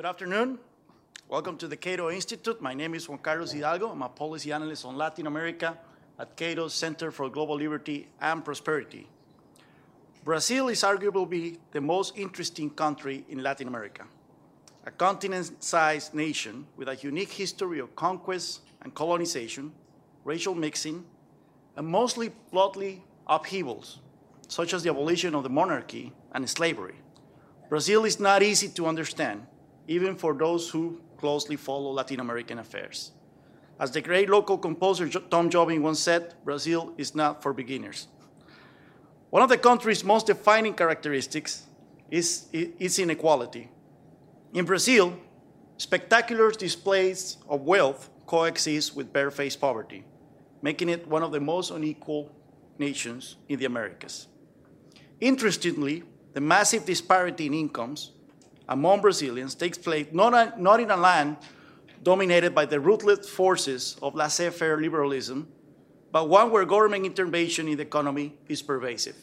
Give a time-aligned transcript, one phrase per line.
[0.00, 0.58] Good afternoon.
[1.28, 2.58] Welcome to the Cato Institute.
[2.62, 3.90] My name is Juan Carlos Hidalgo.
[3.90, 5.76] I'm a policy analyst on Latin America
[6.18, 9.06] at Cato's Center for Global Liberty and Prosperity.
[10.24, 14.04] Brazil is arguably the most interesting country in Latin America,
[14.86, 19.70] a continent sized nation with a unique history of conquest and colonization,
[20.24, 21.04] racial mixing,
[21.76, 23.98] and mostly bloody upheavals,
[24.48, 26.94] such as the abolition of the monarchy and slavery.
[27.68, 29.46] Brazil is not easy to understand,
[29.88, 33.12] even for those who closely follow Latin American affairs.
[33.78, 38.08] As the great local composer Tom Jobim once said, Brazil is not for beginners.
[39.30, 41.66] One of the country's most defining characteristics
[42.10, 43.70] is its inequality.
[44.52, 45.16] In Brazil,
[45.76, 50.04] spectacular displays of wealth coexist with barefaced poverty,
[50.60, 52.30] making it one of the most unequal
[52.78, 54.26] nations in the Americas.
[55.20, 56.02] Interestingly,
[56.32, 58.12] the massive disparity in incomes
[58.70, 61.36] among Brazilians takes place not, not in a land
[62.02, 65.48] dominated by the ruthless forces of laissez faire liberalism,
[66.12, 69.16] but one where government intervention in the economy is pervasive.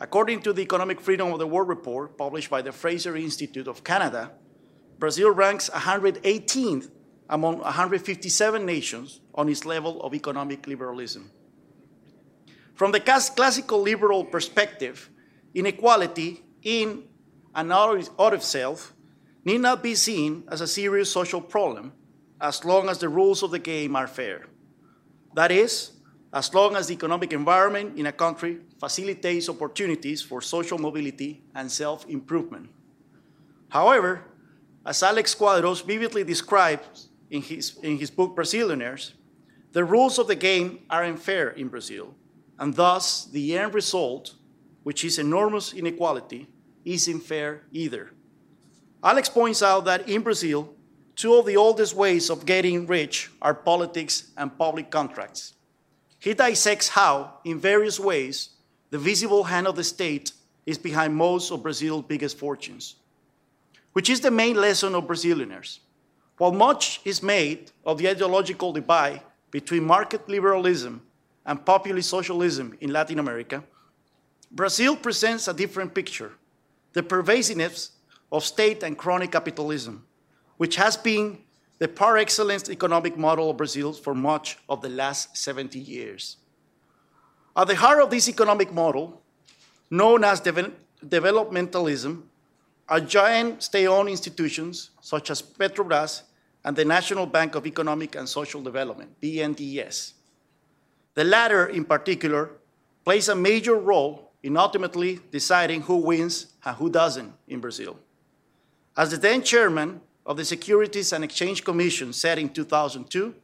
[0.00, 3.84] According to the Economic Freedom of the World report published by the Fraser Institute of
[3.84, 4.32] Canada,
[4.98, 6.90] Brazil ranks 118th
[7.28, 11.30] among 157 nations on its level of economic liberalism.
[12.74, 15.10] From the classical liberal perspective,
[15.54, 17.04] inequality in
[17.56, 18.92] and out of self
[19.44, 21.92] need not be seen as a serious social problem
[22.40, 24.46] as long as the rules of the game are fair.
[25.34, 25.92] That is,
[26.32, 31.72] as long as the economic environment in a country facilitates opportunities for social mobility and
[31.72, 32.68] self improvement.
[33.70, 34.22] However,
[34.84, 39.12] as Alex Cuadros vividly describes in his, in his book Brazillionaires,
[39.72, 42.14] the rules of the game are unfair in Brazil,
[42.58, 44.34] and thus the end result,
[44.82, 46.48] which is enormous inequality,
[46.86, 48.12] isn't fair either.
[49.02, 50.72] Alex points out that in Brazil,
[51.16, 55.54] two of the oldest ways of getting rich are politics and public contracts.
[56.18, 58.50] He dissects how, in various ways,
[58.90, 60.32] the visible hand of the state
[60.64, 62.96] is behind most of Brazil's biggest fortunes,
[63.92, 65.80] which is the main lesson of Brazillionaires.
[66.38, 71.02] While much is made of the ideological divide between market liberalism
[71.44, 73.62] and populist socialism in Latin America,
[74.50, 76.32] Brazil presents a different picture
[76.96, 77.90] the pervasiveness
[78.32, 80.02] of state and crony capitalism,
[80.56, 81.38] which has been
[81.78, 86.38] the par excellence economic model of Brazil for much of the last 70 years.
[87.54, 89.20] At the heart of this economic model,
[89.90, 90.72] known as de
[91.04, 92.22] developmentalism,
[92.88, 96.22] are giant state owned institutions such as Petrobras
[96.64, 100.14] and the National Bank of Economic and Social Development, BNDES.
[101.12, 102.52] The latter, in particular,
[103.04, 107.98] plays a major role in ultimately deciding who wins and who doesn't in Brazil.
[108.96, 113.34] As the then chairman of the Securities and Exchange Commission said in 2002,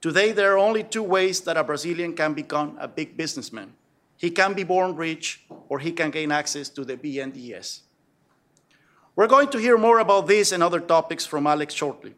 [0.00, 3.72] today there are only two ways that a Brazilian can become a big businessman.
[4.16, 7.80] He can be born rich or he can gain access to the BNDES.
[9.16, 12.14] We're going to hear more about this and other topics from Alex shortly.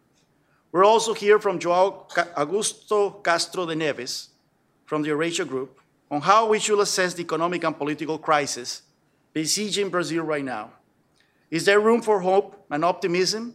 [0.72, 2.06] We'll also hear from Joao
[2.36, 4.28] Augusto Castro de Neves
[4.86, 5.81] from the Eurasia Group
[6.12, 8.82] on how we should assess the economic and political crisis
[9.32, 10.70] besieging Brazil right now.
[11.50, 13.54] Is there room for hope and optimism,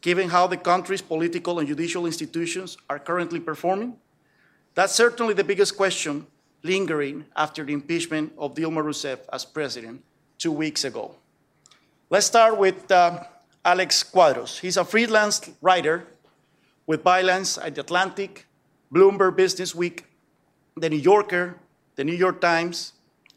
[0.00, 3.96] given how the country's political and judicial institutions are currently performing?
[4.74, 6.28] That's certainly the biggest question
[6.62, 10.04] lingering after the impeachment of Dilma Rousseff as president
[10.38, 11.12] two weeks ago.
[12.08, 13.24] Let's start with uh,
[13.64, 14.60] Alex Cuadros.
[14.60, 16.06] He's a freelance writer
[16.86, 18.46] with bylines at The Atlantic,
[18.94, 20.04] Bloomberg Business Week,
[20.76, 21.56] The New Yorker,
[21.96, 22.92] The New York Times,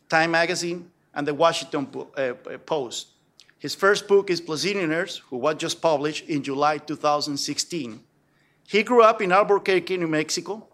[0.10, 2.34] Time Magazine, and The Washington uh,
[2.66, 3.08] Post.
[3.58, 8.04] His first book is Brazillionaires, who was just published in July 2016.
[8.68, 10.68] He grew up in Albuquerque, New Mexico.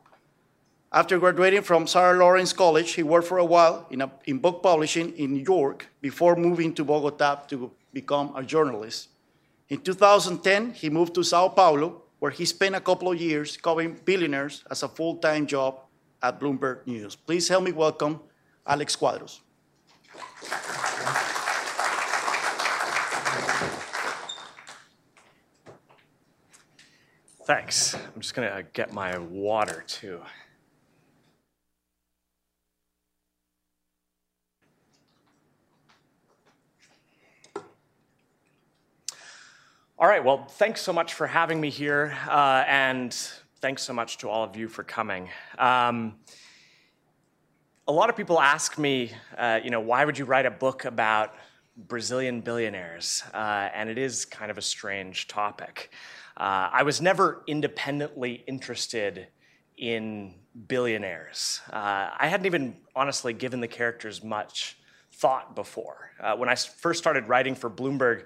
[0.91, 4.63] After graduating from Sarah Lawrence College, he worked for a while in, a, in book
[4.63, 9.09] publishing in New York before moving to Bogota to become a journalist.
[9.69, 13.99] In 2010, he moved to Sao Paulo, where he spent a couple of years covering
[14.05, 15.84] billionaires as a full time job
[16.25, 17.15] at Bloomberg News.
[17.15, 18.19] Please help me welcome
[18.65, 19.41] Alex Cuadros.
[27.45, 27.93] Thanks.
[27.93, 30.19] I'm just going to get my water too.
[39.97, 43.15] All right, well, thanks so much for having me here, uh, and
[43.65, 45.27] thanks so much to all of you for coming.
[45.57, 46.17] Um,
[47.87, 50.85] a lot of people ask me, uh, you know, why would you write a book
[50.85, 51.33] about
[51.75, 55.89] Brazilian billionaires, uh, and it is kind of a strange topic.
[56.37, 59.29] Uh, I was never independently interested
[59.77, 60.35] in
[60.67, 61.59] billionaires.
[61.73, 64.77] Uh, I hadn't even honestly given the characters much
[65.13, 66.11] thought before.
[66.19, 68.25] Uh, when I first started writing for Bloomberg,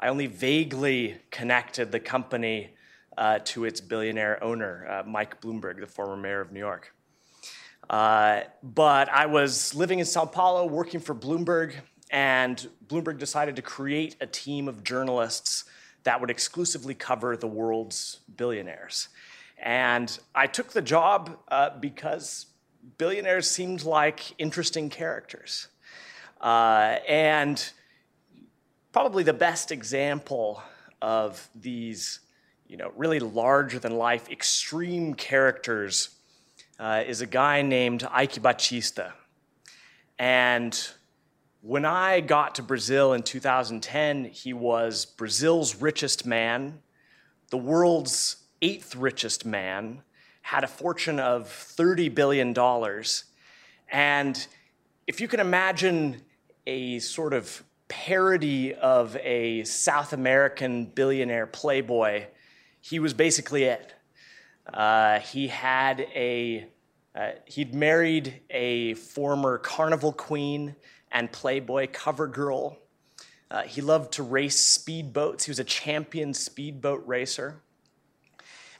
[0.00, 2.70] I only vaguely connected the company
[3.18, 6.94] to its billionaire owner, uh, Mike Bloomberg, the former mayor of New York.
[7.88, 11.74] Uh, but I was living in Sao Paulo, working for Bloomberg,
[12.10, 15.64] and Bloomberg decided to create a team of journalists
[16.04, 19.08] that would exclusively cover the world's billionaires.
[19.58, 22.46] And I took the job uh, because
[22.96, 25.68] billionaires seemed like interesting characters.
[26.40, 27.72] Uh, and
[28.92, 30.62] probably the best example
[31.02, 32.20] of these,
[32.70, 36.10] you know, really larger than life, extreme characters
[36.78, 39.10] uh, is a guy named Eike Batista.
[40.20, 40.80] And
[41.62, 46.78] when I got to Brazil in 2010, he was Brazil's richest man,
[47.50, 50.02] the world's eighth richest man,
[50.42, 52.56] had a fortune of $30 billion.
[53.90, 54.46] And
[55.08, 56.22] if you can imagine
[56.68, 62.26] a sort of parody of a South American billionaire playboy,
[62.80, 63.94] he was basically it.
[64.72, 66.66] Uh, he had a
[67.14, 70.76] uh, he'd married a former carnival queen
[71.10, 72.78] and Playboy cover girl.
[73.50, 75.44] Uh, he loved to race speedboats.
[75.44, 77.60] He was a champion speedboat racer.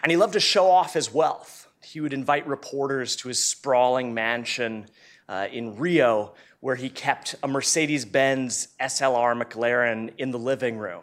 [0.02, 1.69] And he loved to show off his wealth.
[1.82, 4.87] He would invite reporters to his sprawling mansion
[5.29, 11.02] uh, in Rio, where he kept a Mercedes Benz SLR McLaren in the living room.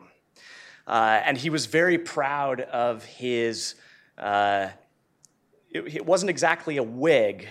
[0.88, 3.76] Uh, and he was very proud of his,
[4.18, 4.70] uh,
[5.70, 7.46] it, it, wasn't exactly a wig,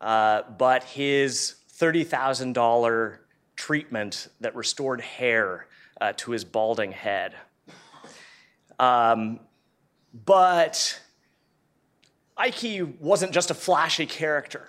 [0.00, 3.18] uh, but his $30,000
[3.56, 5.66] treatment that restored hair
[6.00, 7.34] uh, to his balding head.
[8.78, 9.40] Um,
[10.24, 11.00] but
[12.38, 14.68] Eike wasn't just a flashy character.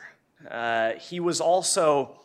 [0.50, 2.20] Uh, he was also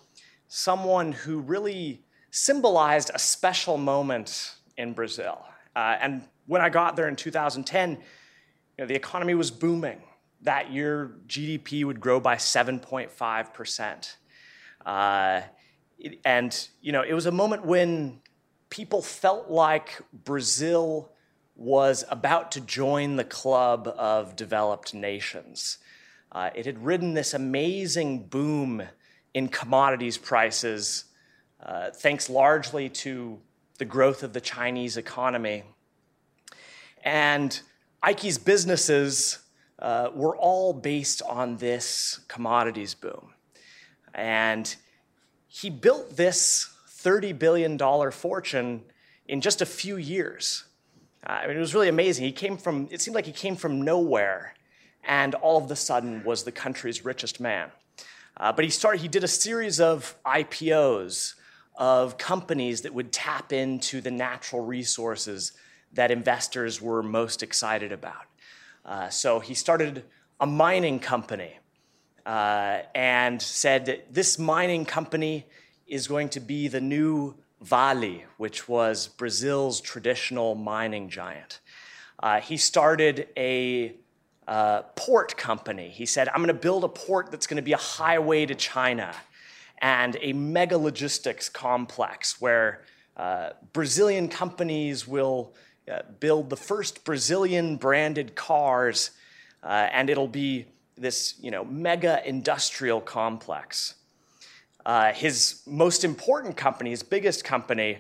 [0.48, 5.44] someone who really symbolized a special moment in Brazil.
[5.74, 7.98] Uh, and when I got there in 2010, you
[8.78, 10.02] know, the economy was booming.
[10.42, 14.16] That year, GDP would grow by 7.5%.
[14.84, 15.40] Uh,
[16.24, 18.20] and you know, it was a moment when
[18.68, 21.10] people felt like Brazil
[21.56, 25.78] was about to join the club of developed nations.
[26.32, 28.82] Uh, it had ridden this amazing boom
[29.34, 31.04] in commodities prices,
[31.64, 33.40] uh, thanks largely to
[33.78, 35.64] the growth of the Chinese economy.
[37.02, 37.58] And
[38.02, 39.38] Eike's businesses
[39.78, 43.32] uh, were all based on this commodities boom.
[44.14, 44.74] And
[45.48, 47.78] he built this $30 billion
[48.10, 48.82] fortune
[49.26, 50.64] in just a few years.
[51.26, 52.24] Uh, I mean, it was really amazing.
[52.24, 54.54] He came from, it seemed like he came from nowhere
[55.02, 57.70] and all of a sudden was the country's richest man.
[58.36, 61.34] Uh, but he started, he did a series of IPOs
[61.76, 65.52] of companies that would tap into the natural resources
[65.92, 68.26] that investors were most excited about.
[68.84, 70.04] Uh, so he started
[70.40, 71.58] a mining company
[72.26, 75.46] uh, and said that this mining company
[75.86, 81.60] is going to be the new Vale, which was Brazil's traditional mining giant.
[82.22, 83.96] Uh, he started a
[84.46, 85.88] uh, port company.
[85.88, 88.54] He said, I'm going to build a port that's going to be a highway to
[88.54, 89.14] China
[89.78, 92.82] and a mega logistics complex where
[93.16, 95.54] uh, Brazilian companies will
[95.90, 99.10] uh, build the first Brazilian branded cars,
[99.62, 100.66] uh, and it'll be
[100.96, 103.94] this you know, mega industrial complex.
[104.86, 107.98] Uh, his most important company, his biggest company,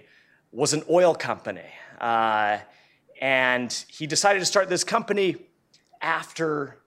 [0.52, 1.64] was an oil company.
[2.00, 2.58] Uh,
[3.20, 5.36] and he decided to start this company
[6.00, 6.78] after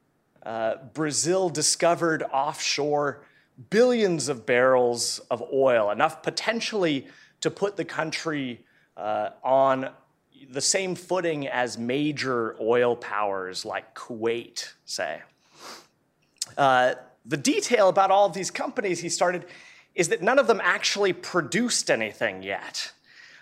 [0.46, 3.26] uh, Brazil discovered offshore
[3.70, 7.08] billions of barrels of oil, enough potentially
[7.42, 9.90] to put the country uh, on
[10.50, 15.22] the same footing as major oil powers like Kuwait, say.
[16.58, 16.96] Uh,
[17.26, 19.46] the detail about all of these companies he started
[19.96, 22.92] is that none of them actually produced anything yet.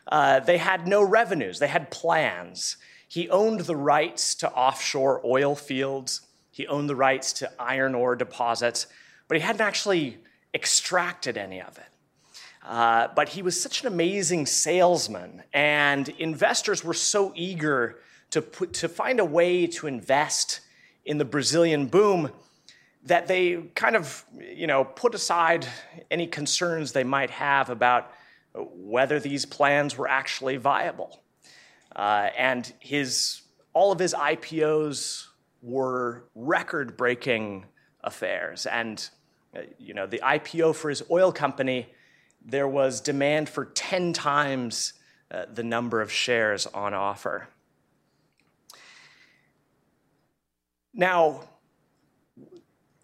[0.07, 2.77] Uh, they had no revenues, they had plans.
[3.07, 8.15] He owned the rights to offshore oil fields, he owned the rights to iron ore
[8.15, 8.87] deposits,
[9.27, 10.17] but he hadn't actually
[10.53, 11.83] extracted any of it.
[12.63, 17.99] Uh, but he was such an amazing salesman, and investors were so eager
[18.31, 20.61] to, put, to find a way to invest
[21.05, 22.31] in the Brazilian boom
[23.03, 25.67] that they kind of, you know, put aside
[26.09, 28.11] any concerns they might have about
[28.55, 31.21] whether these plans were actually viable.
[31.95, 33.41] Uh, and his,
[33.73, 35.27] all of his IPOs
[35.61, 37.65] were record breaking
[38.05, 38.65] affairs.
[38.65, 39.07] And
[39.55, 41.87] uh, you know, the IPO for his oil company,
[42.45, 44.93] there was demand for 10 times
[45.31, 47.47] uh, the number of shares on offer.
[50.93, 51.41] Now,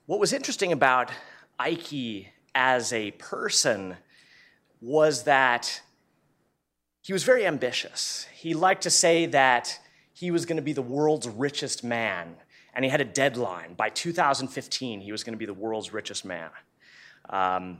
[0.06, 1.12] what was interesting about
[1.60, 3.98] Eike as a person
[4.82, 5.82] was that
[7.02, 8.28] he was very ambitious.
[8.34, 9.80] He liked to say that
[10.14, 12.36] he was going to be the world's richest man,
[12.74, 13.74] and he had a deadline.
[13.74, 16.50] By 2015, he was going to be the world's richest man.
[17.30, 17.80] Um,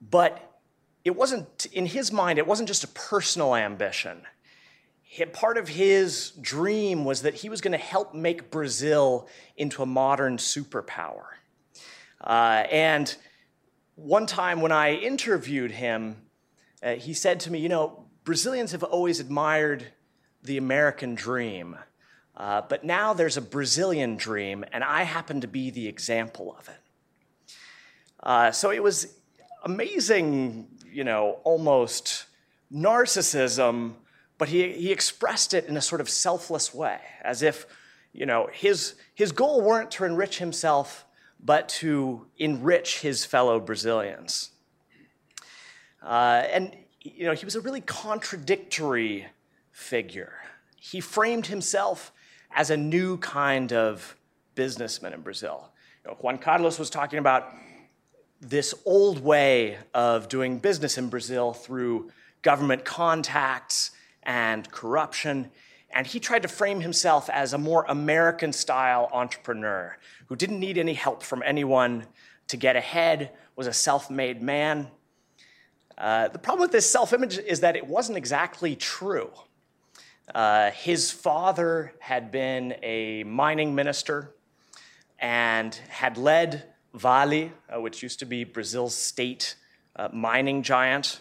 [0.00, 0.60] but
[1.04, 4.22] it wasn't, in his mind, it wasn't just a personal ambition.
[5.32, 9.86] Part of his dream was that he was going to help make Brazil into a
[9.86, 11.24] modern superpower.
[12.20, 13.14] Uh, and
[13.96, 16.16] one time when I interviewed him,
[16.82, 19.92] uh, he said to me, You know, Brazilians have always admired
[20.42, 21.76] the American dream,
[22.40, 26.70] uh, but now there's a Brazilian dream, and I happen to be the example of
[26.70, 27.52] it.
[28.22, 29.14] Uh, so it was
[29.62, 32.24] amazing, you know, almost
[32.72, 33.92] narcissism,
[34.38, 37.66] but he, he expressed it in a sort of selfless way, as if,
[38.14, 41.04] you know, his, his goal weren't to enrich himself
[41.44, 44.48] but to enrich his fellow Brazilians.
[46.02, 49.26] Uh, and you know, he was a really contradictory
[49.72, 50.32] figure.
[50.76, 52.12] He framed himself
[52.52, 54.16] as a new kind of
[54.54, 55.70] businessman in Brazil.
[56.04, 57.52] You know, Juan Carlos was talking about
[58.40, 62.10] this old way of doing business in Brazil through
[62.42, 63.90] government contacts
[64.22, 65.50] and corruption.
[65.92, 70.78] And he tried to frame himself as a more American style entrepreneur who didn't need
[70.78, 72.06] any help from anyone
[72.48, 74.88] to get ahead, was a self made man.
[75.98, 79.30] Uh, the problem with this self image is that it wasn't exactly true.
[80.34, 84.34] Uh, his father had been a mining minister
[85.18, 89.56] and had led Vale, uh, which used to be Brazil's state
[89.96, 91.20] uh, mining giant.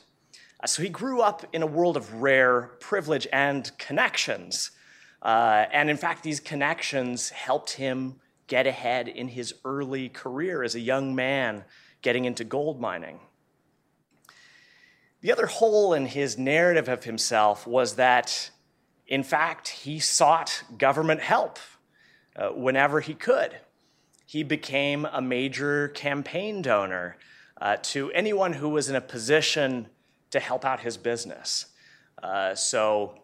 [0.59, 4.71] Uh, so he grew up in a world of rare privilege and connections.
[5.21, 8.15] Uh, and in fact, these connections helped him
[8.47, 11.63] get ahead in his early career as a young man
[12.01, 13.19] getting into gold mining.
[15.21, 18.51] The other hole in his narrative of himself was that,
[19.09, 21.57] in fact, he sought government help
[22.35, 23.57] uh, whenever he could.
[24.25, 27.17] He became a major campaign donor
[27.59, 29.87] uh, to anyone who was in a position
[30.29, 31.65] to help out his business.
[32.21, 33.23] Uh, so,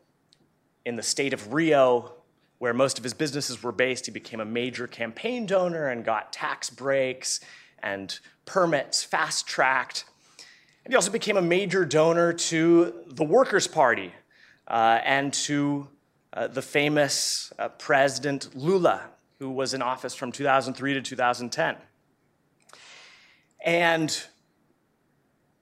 [0.85, 2.13] in the state of Rio,
[2.57, 6.33] where most of his businesses were based, he became a major campaign donor and got
[6.33, 7.41] tax breaks
[7.83, 10.05] and permits fast tracked.
[10.83, 14.13] And he also became a major donor to the Workers' Party
[14.67, 15.88] uh, and to
[16.34, 21.75] uh, the famous uh, President Lula, who was in office from 2003 to 2010.
[23.63, 24.24] And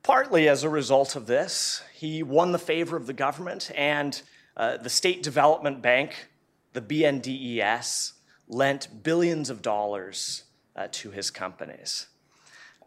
[0.04, 4.22] partly as a result of this, he won the favor of the government and
[4.58, 6.28] uh, the State Development Bank
[6.74, 8.14] the BNDES
[8.48, 10.44] lent billions of dollars
[10.76, 12.08] uh, to his companies.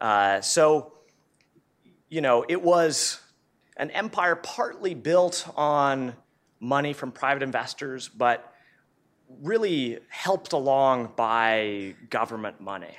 [0.00, 0.92] Uh, so,
[2.08, 3.20] you know, it was
[3.76, 6.14] an empire partly built on
[6.60, 8.52] money from private investors, but
[9.42, 12.96] really helped along by government money.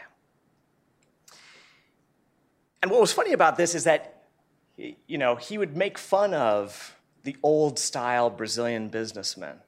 [2.81, 4.25] And what was funny about this is that,
[4.77, 9.59] you know, he would make fun of the old style Brazilian businessmen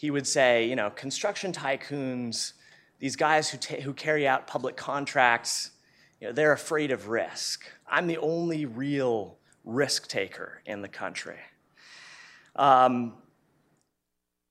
[0.00, 2.54] he would say, you know, construction tycoons,
[3.00, 5.72] these guys who, ta- who carry out public contracts,
[6.18, 7.66] you know, they're afraid of risk.
[7.86, 11.38] I'm the only real risk taker in the country.
[12.56, 13.14] Um,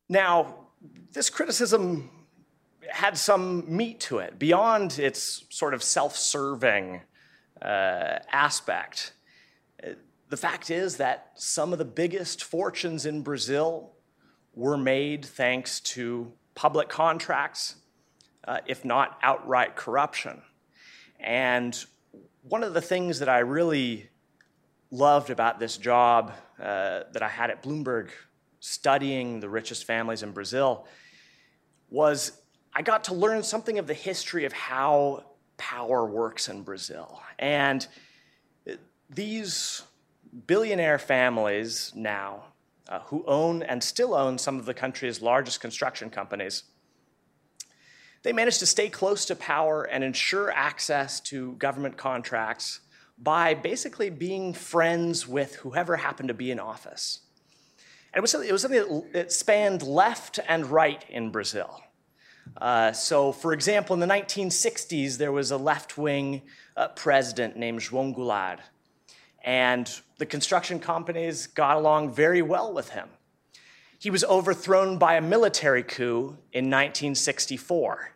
[0.08, 0.56] now,
[1.12, 2.10] this criticism
[2.90, 7.02] had some meat to it beyond its sort of self serving
[7.62, 9.14] uh, aspect.
[10.30, 13.94] The fact is that some of the biggest fortunes in Brazil
[14.54, 17.76] were made thanks to public contracts,
[18.48, 20.42] uh, if not outright corruption.
[21.20, 21.84] And
[22.44, 24.10] one of the things that I really
[24.92, 28.10] loved about this job uh, that I had at Bloomberg,
[28.60, 30.88] studying the richest families in Brazil,
[31.90, 32.34] was
[32.74, 35.24] I got to learn something of the history of how
[35.58, 37.22] power works in Brazil.
[37.38, 37.86] And
[39.10, 39.82] these
[40.46, 42.44] billionaire families now
[42.88, 46.64] uh, who own and still own some of the country's largest construction companies.
[48.24, 52.82] They managed to stay close to power and ensure access to government contracts
[53.22, 57.20] by basically being friends with whoever happened to be in office.
[58.14, 61.84] And it was, it was something that spanned left and right in Brazil.
[62.58, 66.42] Uh, so, for example, in the 1960s, there was a left wing
[66.76, 68.60] uh, president named João Goulart.
[69.44, 73.10] And the construction companies got along very well with him.
[74.00, 78.12] He was overthrown by a military coup in 1964.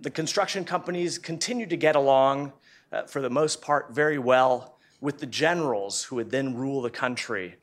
[0.00, 2.52] The construction companies continued to get along,
[2.92, 6.90] uh, for the most part, very well with the generals who would then rule the
[6.90, 7.56] country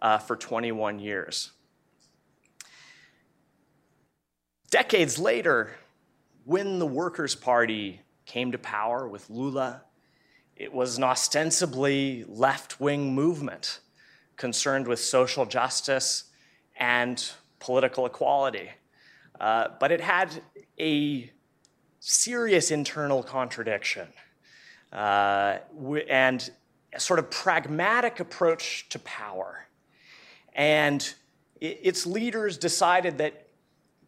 [0.00, 1.52] uh, for 21 years.
[4.70, 5.76] Decades later,
[6.44, 9.82] when the Workers' Party came to power with Lula,
[10.56, 13.80] it was an ostensibly left wing movement
[14.36, 16.24] concerned with social justice
[16.78, 18.70] and political equality.
[19.40, 20.30] Uh, but it had
[20.78, 21.30] a
[22.00, 24.08] serious internal contradiction
[24.92, 25.58] uh,
[26.08, 26.50] and
[26.92, 29.66] a sort of pragmatic approach to power.
[30.54, 31.14] And
[31.60, 33.48] its leaders decided that,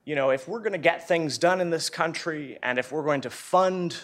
[0.04, 3.04] you know, if we're going to get things done in this country and if we're
[3.04, 3.97] going to fund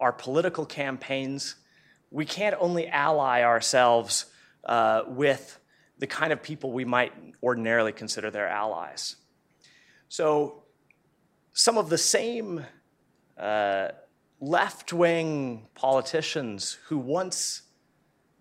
[0.00, 1.54] our political campaigns,
[2.10, 4.26] we can't only ally ourselves
[4.64, 5.58] uh, with
[5.98, 7.12] the kind of people we might
[7.42, 9.16] ordinarily consider their allies.
[10.08, 10.64] So,
[11.52, 12.64] some of the same
[13.38, 13.88] uh,
[14.42, 17.62] left wing politicians who once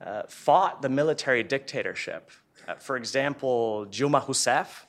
[0.05, 2.31] uh, fought the military dictatorship
[2.67, 4.85] uh, for example, Dilma Rousseff,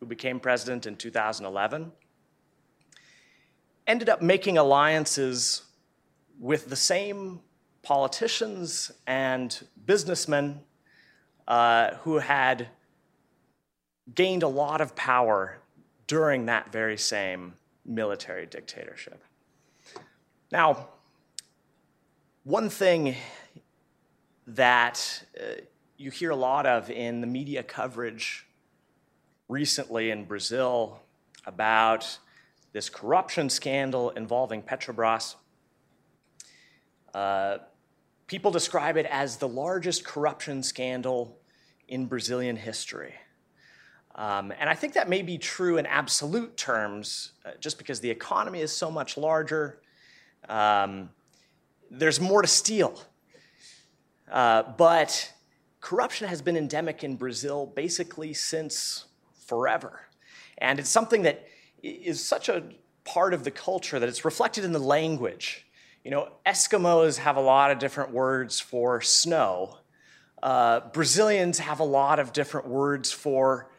[0.00, 1.92] who became president in 2011,
[3.86, 5.62] ended up making alliances
[6.38, 7.40] with the same
[7.82, 10.60] politicians and businessmen
[11.46, 12.68] uh, who had
[14.14, 15.58] gained a lot of power
[16.06, 17.54] during that very same
[17.84, 19.22] military dictatorship.
[20.52, 20.88] Now,
[22.44, 23.16] one thing
[24.46, 25.62] that uh,
[25.96, 28.46] you hear a lot of in the media coverage
[29.48, 31.00] recently in Brazil
[31.46, 32.18] about
[32.74, 35.36] this corruption scandal involving Petrobras.
[37.14, 37.56] Uh,
[38.26, 41.38] people describe it as the largest corruption scandal
[41.88, 43.14] in Brazilian history.
[44.16, 48.10] Um, and I think that may be true in absolute terms, uh, just because the
[48.10, 49.78] economy is so much larger.
[50.48, 51.10] Um,
[51.90, 53.00] there's more to steal.
[54.30, 55.32] Uh, but
[55.80, 59.04] corruption has been endemic in Brazil basically since
[59.46, 60.00] forever.
[60.58, 61.46] And it's something that
[61.82, 62.62] is such a
[63.04, 65.66] part of the culture that it's reflected in the language.
[66.04, 69.78] You know, Eskimos have a lot of different words for snow.
[70.42, 73.70] Uh, Brazilians have a lot of different words for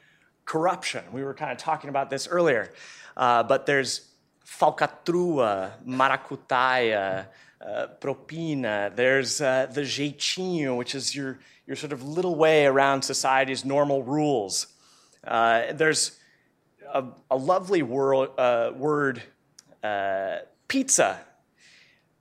[0.46, 1.04] corruption.
[1.12, 2.74] We were kind of talking about this earlier.
[3.16, 4.10] Uh, but there's
[4.60, 7.28] falcatrua, maracutaia,
[7.62, 8.96] uh, propina.
[8.96, 14.04] There's uh, the jeitinho, which is your your sort of little way around society's normal
[14.04, 14.68] rules.
[15.26, 16.20] Uh, there's
[16.94, 19.24] a, a lovely uh, word,
[19.82, 21.22] uh, pizza,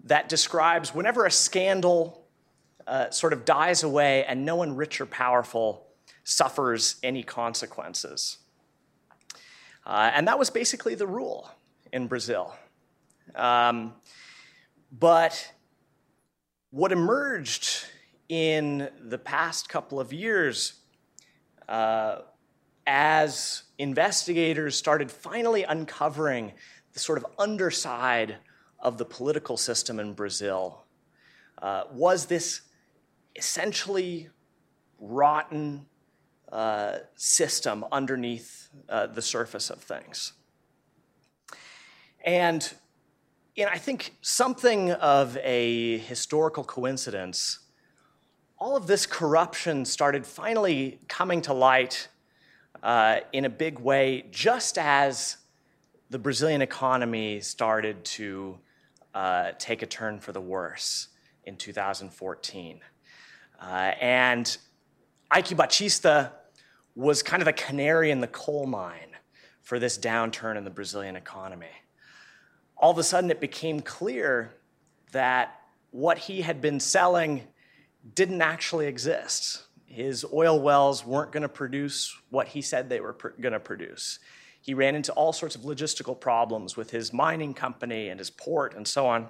[0.05, 2.25] that describes whenever a scandal
[2.87, 5.88] uh, sort of dies away and no one rich or powerful
[6.23, 8.38] suffers any consequences.
[9.85, 11.51] And that was basically the rule
[11.93, 12.55] in Brazil.
[13.35, 13.95] Um,
[14.91, 15.53] but
[16.71, 17.87] what emerged
[18.29, 20.81] in the past couple of years,
[21.69, 22.21] uh,
[22.87, 26.53] as investigators started finally uncovering
[26.93, 28.37] the sort of underside
[28.81, 30.85] of the political system in Brazil,
[31.61, 32.63] uh, was this
[33.37, 34.29] essentially
[34.99, 35.87] rotten
[36.51, 40.33] uh, system underneath uh, the surface of things.
[42.25, 42.73] And
[43.57, 47.59] in, I think, something of a historical coincidence,
[48.59, 52.09] all of this corruption started finally coming to light
[52.83, 55.39] uh, in a big way just as
[56.11, 58.59] the Brazilian economy started to
[59.15, 61.09] uh, take a turn for the worse
[61.45, 62.81] in 2014.
[63.61, 63.65] Uh,
[64.01, 64.59] and
[65.31, 66.29] Eike Batista
[66.95, 69.17] was kind of the canary in the coal mine
[69.63, 71.71] for this downturn in the Brazilian economy.
[72.83, 74.53] All of a sudden, it became clear
[75.12, 75.61] that
[75.92, 77.47] what he had been selling
[78.14, 79.62] didn't actually exist.
[79.87, 83.61] His oil wells weren't going to produce what he said they were pr- going to
[83.61, 84.18] produce.
[84.61, 88.75] He ran into all sorts of logistical problems with his mining company and his port
[88.75, 89.29] and so on.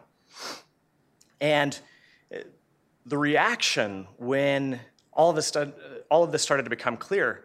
[1.40, 1.78] And
[2.34, 2.38] uh,
[3.04, 4.80] the reaction when
[5.12, 5.52] all of this,
[6.10, 7.44] all of this started to become clear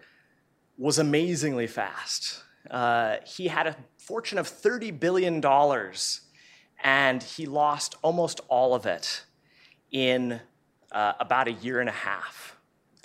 [0.77, 2.43] was amazingly fast.
[2.69, 5.43] Uh, he had a fortune of $30 billion,
[6.83, 9.23] and he lost almost all of it
[9.91, 10.39] in
[10.91, 12.57] uh, about a year and a half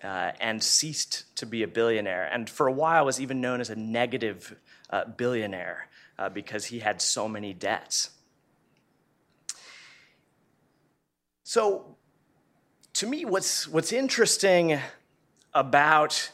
[0.03, 2.29] uh, and ceased to be a billionaire.
[2.33, 4.57] And for a while was even known as a negative
[4.91, 8.11] uh, billionaire uh, because he had so many debts.
[11.45, 11.97] So,
[12.95, 14.79] to me, what's, what's interesting
[15.55, 16.31] about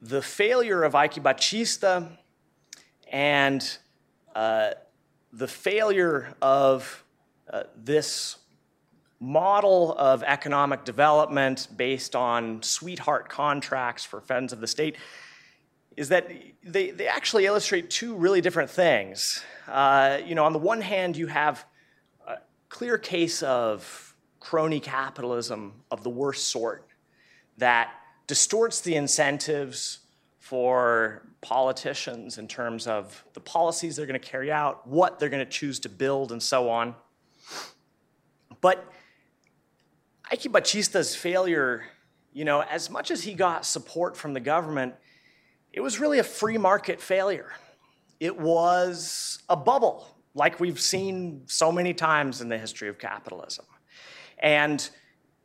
[0.00, 2.04] the failure of Eike Batista
[3.10, 3.78] and
[4.34, 4.70] uh,
[5.32, 7.04] the failure of
[7.52, 8.36] uh, this
[9.20, 14.96] model of economic development based on sweetheart contracts for friends of the state
[15.96, 16.30] is that
[16.62, 19.42] they, they actually illustrate two really different things.
[19.66, 21.64] Uh, you know, on the one hand, you have
[22.26, 22.36] a
[22.68, 26.86] clear case of crony capitalism of the worst sort
[27.56, 27.90] that
[28.28, 29.98] distorts the incentives
[30.38, 35.44] for politicians in terms of the policies they're going to carry out, what they're going
[35.44, 36.94] to choose to build, and so on.
[38.60, 38.84] But
[40.32, 41.84] Eike Batista's failure,
[42.32, 44.94] you know, as much as he got support from the government,
[45.72, 47.52] it was really a free market failure.
[48.20, 53.64] It was a bubble, like we've seen so many times in the history of capitalism.
[54.38, 54.88] And,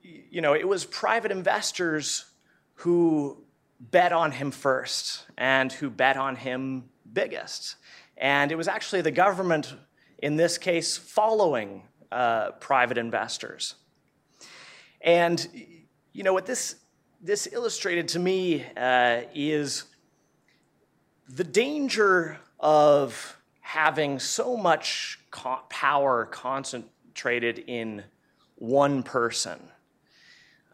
[0.01, 2.25] you know, it was private investors
[2.75, 3.43] who
[3.91, 7.75] bet on him first and who bet on him biggest.
[8.17, 9.73] And it was actually the government,
[10.19, 13.75] in this case, following uh, private investors.
[15.01, 15.45] And
[16.13, 16.75] you know what this
[17.21, 19.85] this illustrated to me uh, is
[21.29, 28.03] the danger of having so much co- power concentrated in
[28.55, 29.59] one person.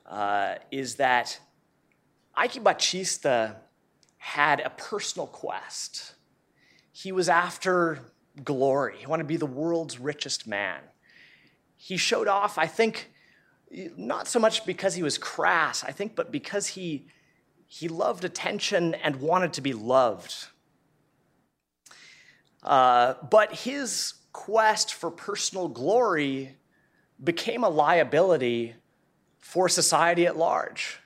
[0.06, 1.40] Uh, is that
[2.40, 3.56] Eike Batista
[4.18, 6.14] had a personal quest.
[6.94, 8.00] He was after
[8.46, 8.96] glory.
[8.98, 10.80] He wanted to be the world's richest man.
[11.76, 13.12] He showed off, I think,
[13.98, 17.08] not so much because he was crass, I think, but because he,
[17.68, 20.48] he loved attention and wanted to be loved.
[22.64, 26.56] Uh, but his quest for personal glory
[27.22, 28.76] became a liability
[29.40, 31.00] for society at large.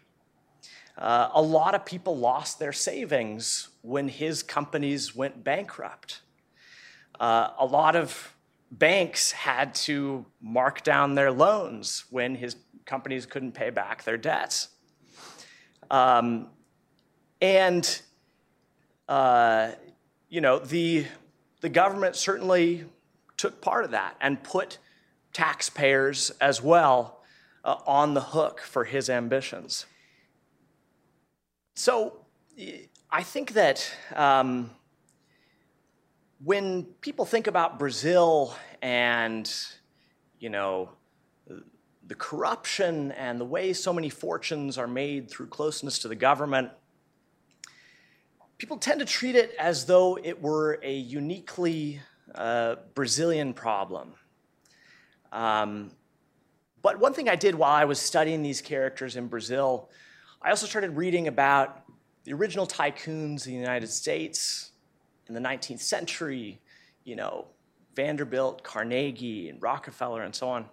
[0.98, 6.22] Uh, a lot of people lost their savings when his companies went bankrupt.
[7.20, 8.36] Uh, a lot of
[8.72, 14.70] banks had to mark down their loans when his companies couldn't pay back their debts.
[15.90, 16.48] Um,
[17.42, 18.02] and,
[19.08, 19.72] uh,
[20.30, 21.06] you know, the,
[21.62, 22.86] the government certainly
[23.38, 24.78] took part of that and put
[25.34, 27.24] taxpayers as well
[27.64, 29.86] uh, on the hook for his ambitions.
[31.76, 32.26] So
[33.10, 34.70] I think that um,
[36.44, 39.52] when people think about Brazil and,
[40.40, 40.90] you know,
[42.06, 46.70] the corruption and the way so many fortunes are made through closeness to the government,
[48.58, 52.02] people tend to treat it as though it were a uniquely
[52.36, 54.14] uh, Brazilian problem.
[55.32, 55.92] Um,
[56.84, 59.90] but one thing I did while I was studying these characters in Brazil,
[60.46, 61.84] I also started reading about
[62.26, 64.72] the original tycoons in the United States
[65.28, 66.60] in the 19th century,
[67.06, 67.46] you know,
[67.96, 70.66] Vanderbilt, Carnegie, and Rockefeller, and so on.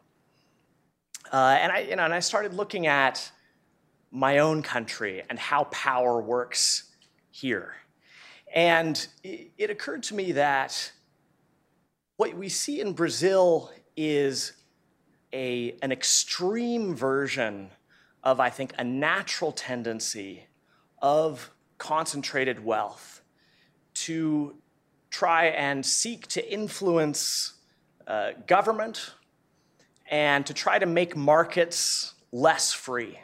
[1.33, 3.31] Uh, and, I, you know, and I started looking at
[4.11, 6.91] my own country and how power works
[7.31, 7.77] here.
[8.53, 10.91] And it, it occurred to me that
[12.17, 14.53] what we see in Brazil is
[15.33, 17.71] a, an extreme version
[18.23, 20.47] of, I think, a natural tendency
[21.01, 23.23] of concentrated wealth
[23.95, 24.55] to
[25.11, 27.55] try and seek to influence
[28.07, 29.15] uh, government
[30.11, 33.19] and to try to make markets less free.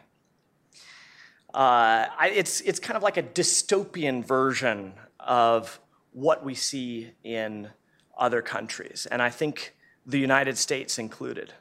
[1.52, 5.80] Uh, I, it's, it's kind of like a dystopian version of
[6.12, 7.68] what we see in
[8.16, 9.74] other countries, and I think
[10.06, 11.52] the United States included.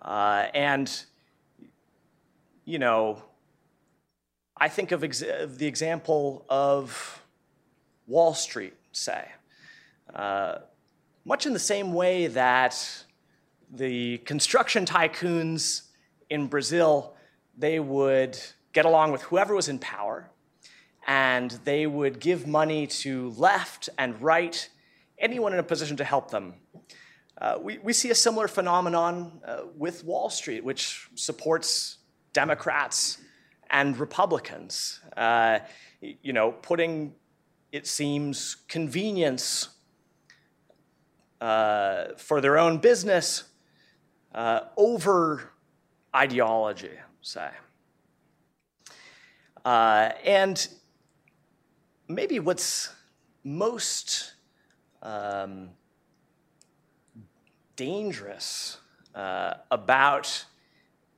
[0.00, 1.04] Uh, and,
[2.66, 3.22] you know,
[4.56, 7.22] I think of, ex- of the example of
[8.06, 9.28] Wall Street, say.
[10.12, 10.56] Uh,
[11.24, 13.04] much in the same way that
[13.72, 15.82] the construction tycoons
[16.28, 17.14] in Brazil,
[17.56, 18.38] they would
[18.72, 20.28] get along with whoever was in power,
[21.06, 24.68] and they would give money to left and right,
[25.18, 26.54] anyone in a position to help them.
[27.40, 31.95] Uh, we, we see a similar phenomenon uh, with Wall Street, which supports
[32.36, 33.16] Democrats
[33.70, 35.00] and Republicans.
[35.16, 35.60] Uh,
[36.02, 37.14] you know, putting,
[37.72, 39.70] it seems, convenience
[41.40, 43.44] uh, for their own business
[44.34, 45.50] uh, over
[46.14, 47.48] ideology, say.
[49.64, 50.68] Uh, and
[52.06, 52.92] maybe what's
[53.44, 54.34] most
[55.02, 55.70] um,
[57.76, 58.76] dangerous
[59.14, 60.44] uh, about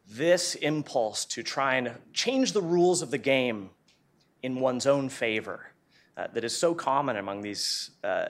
[0.08, 3.70] this impulse to try and change the rules of the game
[4.42, 5.72] in one's own favor
[6.16, 8.28] uh, that is so common among these, uh,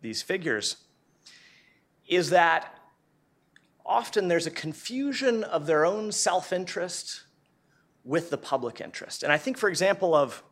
[0.00, 0.76] these figures
[2.06, 2.74] is that
[3.84, 7.24] often there's a confusion of their own self interest
[8.04, 9.22] with the public interest.
[9.22, 10.42] And I think, for example, of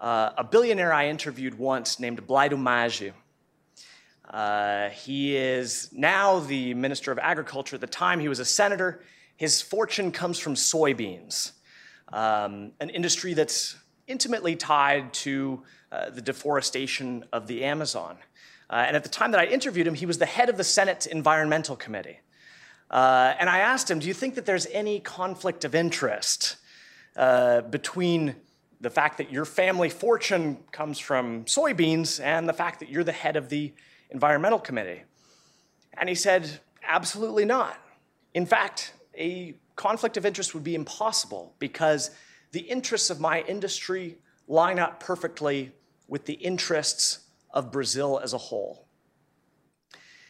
[0.00, 3.12] uh, a billionaire I interviewed once named Blairo Maggi.
[4.28, 7.76] Uh, he is now the Minister of Agriculture.
[7.76, 9.02] At the time, he was a senator.
[9.42, 11.50] His fortune comes from soybeans,
[12.12, 13.74] um, an industry that's
[14.06, 18.18] intimately tied to uh, the deforestation of the Amazon.
[18.70, 20.62] Uh, and at the time that I interviewed him, he was the head of the
[20.62, 22.20] Senate Environmental Committee.
[22.88, 26.54] Uh, and I asked him, Do you think that there's any conflict of interest
[27.16, 28.36] uh, between
[28.80, 33.10] the fact that your family fortune comes from soybeans and the fact that you're the
[33.10, 33.72] head of the
[34.10, 35.02] Environmental Committee?
[35.94, 37.76] And he said, Absolutely not.
[38.34, 42.10] In fact, a conflict of interest would be impossible because
[42.52, 45.72] the interests of my industry line up perfectly
[46.08, 47.20] with the interests
[47.50, 48.86] of Brazil as a whole.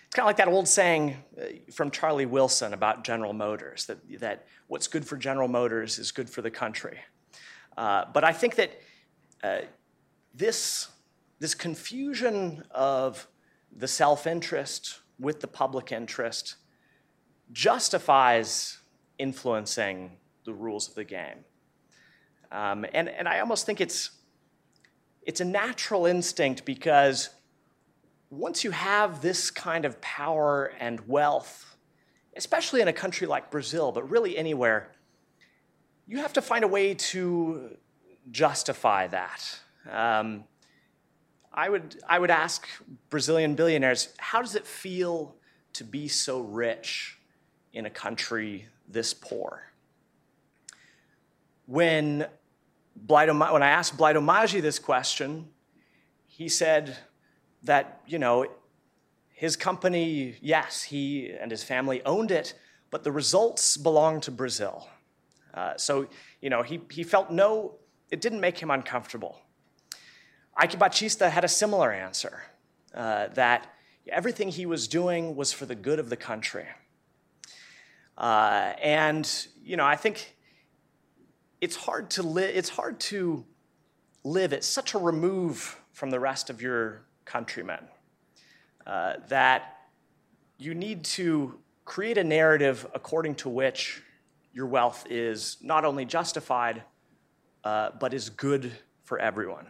[0.06, 4.20] It's kind of like that old saying uh, from Charlie Wilson about General Motors that,
[4.20, 6.98] that what's good for General Motors is good for the country.
[7.76, 8.80] Uh, but I think that
[9.42, 9.60] uh,
[10.34, 10.88] this,
[11.38, 13.26] this confusion of
[13.74, 16.56] the self interest with the public interest
[17.52, 18.78] justifies
[19.18, 21.44] influencing the rules of the game.
[22.50, 24.10] Um, and, and I almost think it's,
[25.22, 27.30] it's a natural instinct because
[28.30, 31.76] once you have this kind of power and wealth,
[32.36, 34.92] especially in a country like Brazil, but really anywhere,
[36.06, 37.76] you have to find a way to
[38.30, 39.58] justify that.
[39.90, 40.44] Um,
[41.52, 42.66] I, would, I would ask
[43.10, 45.36] Brazilian billionaires how does it feel
[45.74, 47.18] to be so rich
[47.72, 49.72] in a country this poor?
[51.66, 52.26] When,
[53.06, 55.48] when I asked Blairo Maggi this question,
[56.26, 56.96] he said
[57.62, 58.46] that, you know,
[59.28, 62.54] his company, yes, he and his family owned it,
[62.90, 64.88] but the results belonged to Brazil.
[65.54, 66.06] Uh, so,
[66.40, 67.74] you know, he, he felt no,
[68.10, 69.40] it didn't make him uncomfortable.
[70.60, 72.42] Eike Batista had a similar answer
[72.94, 73.72] uh, that
[74.08, 76.66] everything he was doing was for the good of the country.
[78.16, 80.36] Uh, and, you know, I think
[81.60, 83.44] it's hard to live, it's hard to
[84.24, 87.84] live at such a remove from the rest of your countrymen
[88.86, 89.78] uh, that
[90.58, 94.02] you need to create a narrative according to which
[94.52, 96.82] your wealth is not only justified,
[97.64, 98.72] uh, but is good
[99.04, 99.66] for everyone.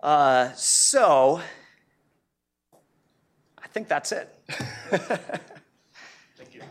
[0.00, 1.40] Uh, so,
[3.72, 4.28] think that's it.
[6.36, 6.62] Thank you.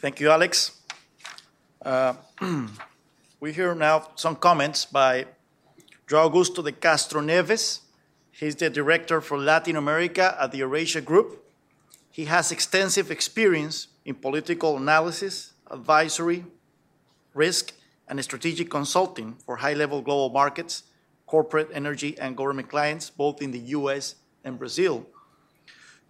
[0.00, 0.80] Thank you, Alex.
[1.82, 2.14] Uh,
[3.40, 5.26] we hear now some comments by
[6.06, 7.80] João Augusto de Castro Neves.
[8.30, 11.44] He's the director for Latin America at the Eurasia Group.
[12.10, 16.44] He has extensive experience in political analysis, advisory,
[17.34, 17.72] risk,
[18.08, 20.84] and strategic consulting for high level global markets,
[21.26, 24.14] corporate, energy, and government clients, both in the US
[24.44, 25.06] and Brazil.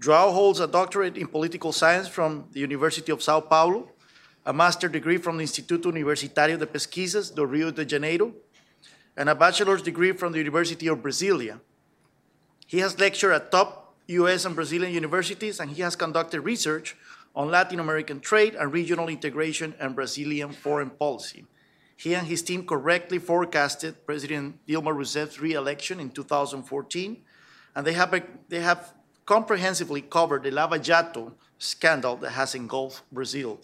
[0.00, 3.90] Joao holds a doctorate in political science from the University of Sao Paulo,
[4.44, 8.34] a master's degree from the Instituto Universitário de Pesquisas do Rio de Janeiro,
[9.16, 11.60] and a bachelor's degree from the University of Brasilia.
[12.66, 16.94] He has lectured at top US and Brazilian universities, and he has conducted research
[17.34, 21.46] on Latin American trade and regional integration and Brazilian foreign policy.
[21.96, 27.16] He and his team correctly forecasted President Dilma Rousseff's re-election in 2014,
[27.74, 28.92] and they have, they have
[29.24, 33.60] comprehensively covered the Lava Jato scandal that has engulfed Brazil.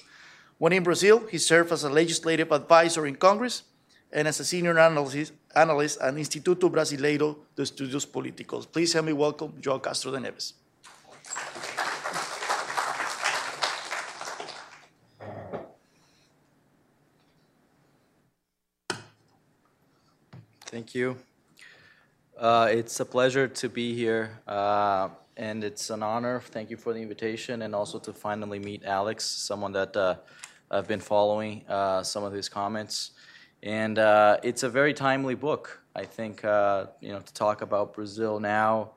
[0.58, 3.64] When in Brazil, he served as a legislative advisor in Congress
[4.12, 8.66] and as a senior analyst, analyst at Instituto Brasileiro de Estudios Políticos.
[8.70, 10.61] Please help me welcome João Castro de Neves.
[20.72, 21.18] Thank you.
[22.34, 26.40] Uh, it's a pleasure to be here, uh, and it's an honor.
[26.46, 30.14] Thank you for the invitation, and also to finally meet Alex, someone that uh,
[30.70, 33.10] I've been following uh, some of his comments.
[33.62, 35.82] And uh, it's a very timely book.
[35.94, 38.92] I think uh, you know to talk about Brazil now,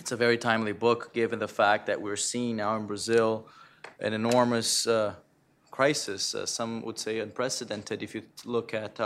[0.00, 3.46] it's a very timely book given the fact that we're seeing now in Brazil
[4.00, 4.88] an enormous
[5.70, 6.34] crisis.
[6.46, 8.98] Some would say unprecedented if you look at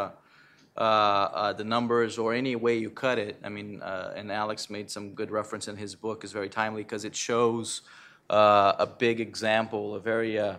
[0.76, 3.36] uh, uh, the numbers or any way you cut it.
[3.42, 6.82] I mean, uh, and Alex made some good reference in his book is very timely
[6.82, 7.82] because it shows
[8.30, 10.56] uh, a big example, a very uh,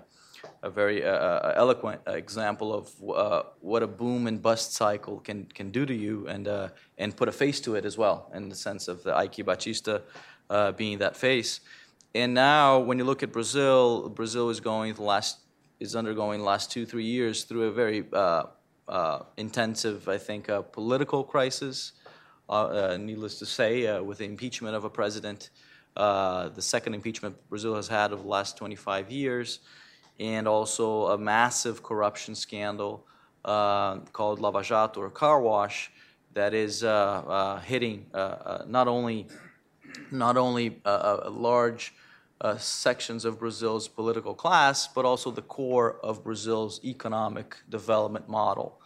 [0.63, 2.89] a very uh, eloquent example of
[3.62, 6.47] what a boom and bust cycle can can do to you, and
[6.97, 10.00] and put a face to it as well, in the sense of the Eike Batista
[10.76, 11.62] being that face.
[12.13, 15.39] And now, when you look at Brazil, Brazil is going the last
[15.80, 18.04] is undergoing the last two three years through a very
[18.91, 21.93] uh, intensive, I think, uh, political crisis.
[22.49, 25.49] Uh, uh, needless to say, uh, with the impeachment of a president,
[25.95, 29.60] the second impeachment Brazil has had of the last 25 years,
[30.19, 33.06] and also a massive corruption scandal
[33.43, 35.91] called Lava Jato or car wash
[36.34, 36.82] that is
[37.65, 38.06] hitting
[38.67, 39.27] not only
[40.12, 41.93] not only large
[42.41, 48.81] uh, sections of Brazil's political class, but also the core of Brazil's economic development model.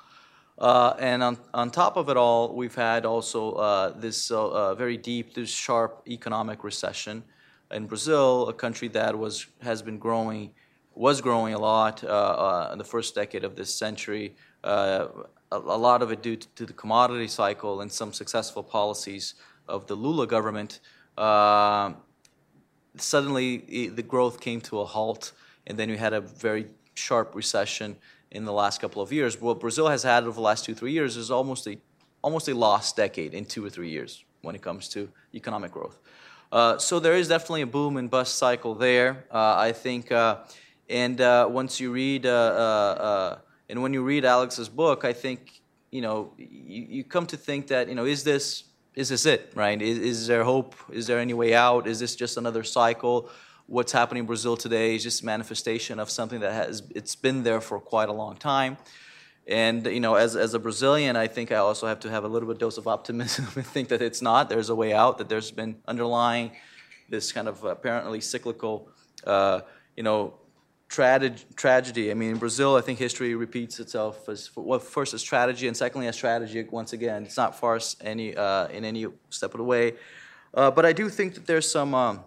[0.57, 4.75] Uh, and on, on top of it all, we've had also uh, this uh, uh,
[4.75, 7.23] very deep, this sharp economic recession
[7.71, 10.51] in Brazil, a country that was has been growing,
[10.93, 14.35] was growing a lot uh, uh, in the first decade of this century.
[14.63, 15.07] A,
[15.51, 19.35] a lot of it due to, to the commodity cycle and some successful policies
[19.67, 20.79] of the Lula government.
[22.97, 25.33] Suddenly, the growth came to a halt,
[25.67, 27.97] and then we had a very sharp recession
[28.35, 29.39] in the last couple of years.
[29.39, 31.77] What Brazil has had over the last two, three years is almost a
[32.21, 35.99] almost a lost decade in two or three years when it comes to economic growth.
[36.51, 39.25] Uh, so there is definitely a boom and bust cycle there.
[39.31, 40.37] Uh, I think, uh,
[40.89, 43.37] and uh, once you read, uh, uh,
[43.69, 47.67] and when you read Alex's book, I think you know you, you come to think
[47.67, 49.81] that you know is this is this it right?
[49.81, 50.75] Is, is there hope?
[50.91, 51.87] Is there any way out?
[51.87, 53.29] Is this just another cycle?
[53.67, 57.43] What's happening in Brazil today is just a manifestation of something that has it's been
[57.43, 58.77] there for quite a long time.
[59.47, 62.27] And you know, as, as a Brazilian, I think I also have to have a
[62.27, 64.49] little bit dose of optimism and think that it's not.
[64.49, 65.17] There's a way out.
[65.17, 66.51] That there's been underlying
[67.09, 68.89] this kind of apparently cyclical,
[69.25, 69.61] uh,
[69.95, 70.33] you know,
[70.87, 71.43] tragedy.
[71.55, 72.11] Tragedy.
[72.11, 75.77] I mean, in Brazil, I think history repeats itself as well, first as tragedy, and
[75.77, 76.67] secondly as tragedy.
[76.69, 79.93] Once again, it's not farce any uh, in any step of the way.
[80.53, 82.23] Uh, but I do think that there's some um,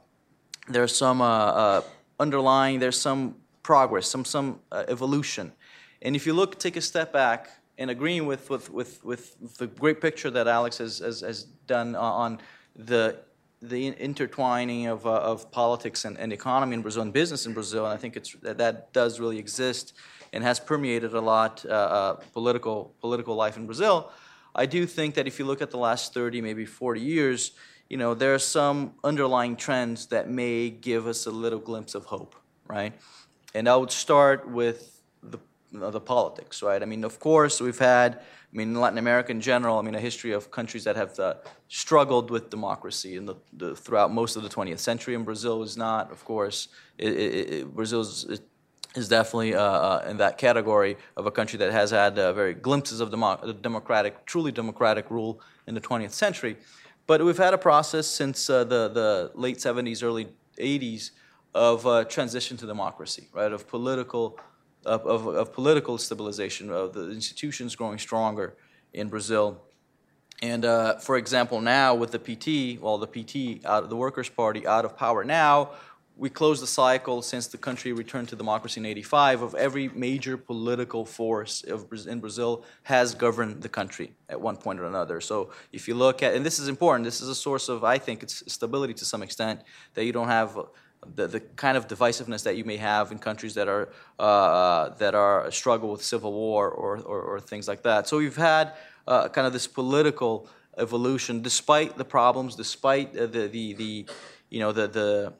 [0.68, 1.82] there's some uh, uh,
[2.20, 5.52] underlying there's some progress, some some uh, evolution.
[6.02, 9.66] And if you look, take a step back, and agreeing with with with, with the
[9.66, 12.40] great picture that Alex has has, has done on
[12.76, 13.16] the
[13.60, 17.84] the intertwining of, uh, of politics and, and economy in Brazil and business in Brazil,
[17.84, 19.94] and I think it's that, that does really exist
[20.32, 24.12] and has permeated a lot uh, uh, political political life in Brazil.
[24.54, 27.52] I do think that if you look at the last 30, maybe 40 years,
[27.88, 32.04] you know, there are some underlying trends that may give us a little glimpse of
[32.04, 32.34] hope,
[32.66, 32.92] right?
[33.54, 35.38] And I would start with the,
[35.72, 36.82] you know, the politics, right?
[36.82, 39.94] I mean, of course, we've had, I mean, in Latin America in general, I mean,
[39.94, 41.34] a history of countries that have uh,
[41.68, 45.78] struggled with democracy in the, the, throughout most of the 20th century, and Brazil is
[45.78, 46.68] not, of course.
[46.98, 48.40] It, it, it, Brazil is,
[48.94, 52.52] is definitely uh, uh, in that category of a country that has had uh, very
[52.52, 56.56] glimpses of demo- democratic, truly democratic rule in the 20th century.
[57.08, 60.28] But we've had a process since uh, the, the late 70s, early
[60.60, 61.12] 80s
[61.54, 63.50] of uh, transition to democracy, right?
[63.50, 64.38] Of political,
[64.84, 68.58] of, of, of political stabilization, of the institutions growing stronger
[68.92, 69.58] in Brazil.
[70.42, 74.28] And uh, for example, now with the PT, well, the PT, out of the Workers'
[74.28, 75.70] Party, out of power now,
[76.18, 80.36] we closed the cycle since the country returned to democracy in 85 of every major
[80.36, 85.20] political force of, in Brazil has governed the country at one point or another.
[85.20, 87.98] So if you look at, and this is important, this is a source of, I
[87.98, 89.60] think, it's stability to some extent,
[89.94, 90.58] that you don't have
[91.14, 95.14] the, the kind of divisiveness that you may have in countries that are, uh, that
[95.14, 98.08] are struggle with civil war or, or, or things like that.
[98.08, 98.72] So we've had
[99.06, 104.06] uh, kind of this political evolution despite the problems, despite uh, the, the, the,
[104.50, 105.32] you know, the, the,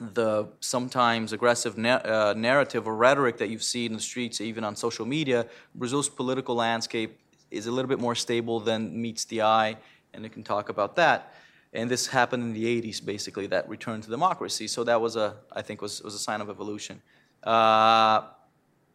[0.00, 4.64] the sometimes aggressive na- uh, narrative or rhetoric that you see in the streets, even
[4.64, 7.18] on social media, Brazil's political landscape
[7.50, 9.76] is a little bit more stable than meets the eye,
[10.14, 11.34] and we can talk about that.
[11.74, 14.66] And this happened in the 80s, basically, that return to democracy.
[14.68, 17.00] So that was a, I think, was, was a sign of evolution.
[17.42, 18.22] Uh,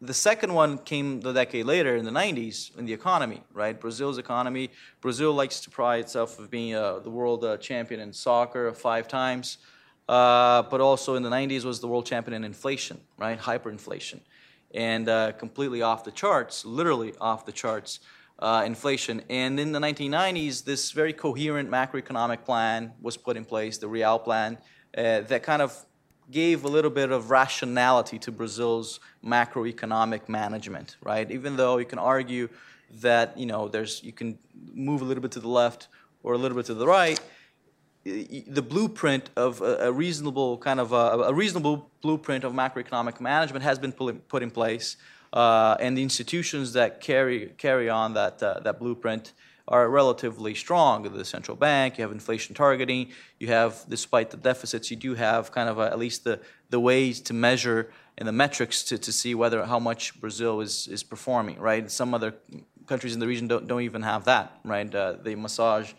[0.00, 3.78] the second one came the decade later in the 90s in the economy, right?
[3.78, 4.70] Brazil's economy.
[5.00, 9.08] Brazil likes to pride itself of being uh, the world uh, champion in soccer five
[9.08, 9.58] times,
[10.08, 13.38] uh, but also in the 90s was the world champion in inflation, right?
[13.38, 14.20] Hyperinflation.
[14.74, 18.00] And uh, completely off the charts, literally off the charts,
[18.38, 19.22] uh, inflation.
[19.28, 24.18] And in the 1990s, this very coherent macroeconomic plan was put in place, the Real
[24.18, 24.58] Plan,
[24.96, 25.84] uh, that kind of
[26.30, 31.30] gave a little bit of rationality to Brazil's macroeconomic management, right?
[31.30, 32.48] Even though you can argue
[33.00, 34.38] that you know there's you can
[34.72, 35.88] move a little bit to the left
[36.22, 37.20] or a little bit to the right,
[38.04, 43.78] the blueprint of a, reasonable kind of a, a, reasonable blueprint of macroeconomic management has
[43.78, 44.96] been put in place,
[45.32, 49.32] uh, and the institutions that carry carry on that uh, that blueprint
[49.68, 51.02] are relatively strong.
[51.02, 55.52] The central bank, you have inflation targeting, you have, despite the deficits, you do have
[55.52, 56.40] kind of a, at least the,
[56.70, 60.88] the ways to measure and the metrics to, to see whether how much Brazil is,
[60.88, 61.90] is performing, right?
[61.90, 62.34] Some other
[62.86, 64.92] countries in the region don't, don't even have that, right?
[64.92, 65.92] Uh, they massage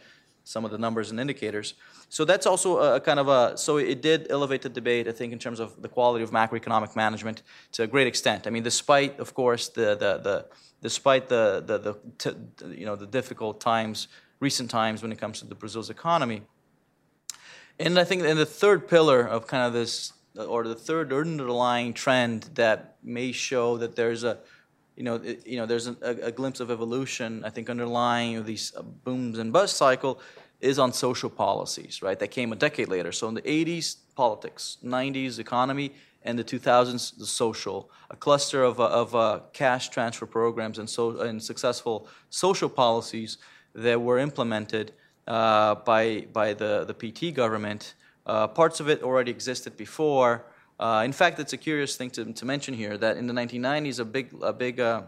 [0.50, 1.76] some of the numbers and indicators.
[2.10, 5.32] So that's also a, kind of a, so it did elevate the debate, I think,
[5.32, 7.44] in terms of the quality of macroeconomic management
[7.74, 8.48] to a great extent.
[8.48, 10.46] I mean, despite, of course, the, the, the
[10.82, 14.08] despite the, the, the t- you know, the difficult times,
[14.40, 16.42] recent times when it comes to the Brazil's economy.
[17.78, 21.94] And I think in the third pillar of kind of this, or the third underlying
[21.94, 24.40] trend that may show that there's a,
[25.00, 27.46] you know, it, you know, there's a, a, glimpse of evolution.
[27.46, 28.74] I think underlying these
[29.06, 30.20] booms and bust cycle
[30.62, 32.20] is on social policies, right?
[32.20, 33.12] That came a decade later.
[33.12, 35.94] So in the 80s, politics, 90s, economy,
[36.24, 40.90] and the 2000s, the social, a cluster of, uh, of uh, cash transfer programs and,
[40.90, 43.38] so, and successful social policies
[43.74, 44.92] that were implemented
[45.28, 47.94] uh, by, by the, the PT government.
[48.26, 50.46] Uh, parts of it already existed before.
[50.80, 54.00] Uh, in fact, it's a curious thing to, to mention here that in the 1990s,
[54.00, 55.04] a big, a big, uh,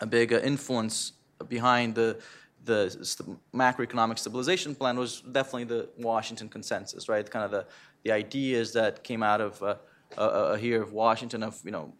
[0.00, 1.12] a big influence
[1.48, 2.18] behind the,
[2.66, 7.28] the macroeconomic stabilization plan was definitely the Washington consensus, right?
[7.28, 7.66] Kind of the,
[8.04, 9.76] the ideas that came out of uh,
[10.18, 11.92] uh, here of Washington of you know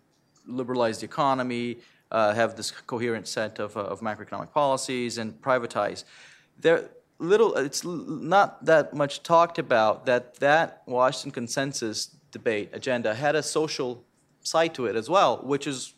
[0.47, 1.79] liberalize the economy,
[2.11, 6.05] uh, have this coherent set of, uh, of macroeconomic policies, and privatize.
[6.59, 13.35] There little it's not that much talked about that that Washington consensus debate agenda had
[13.35, 14.05] a social
[14.43, 15.95] side to it as well, which is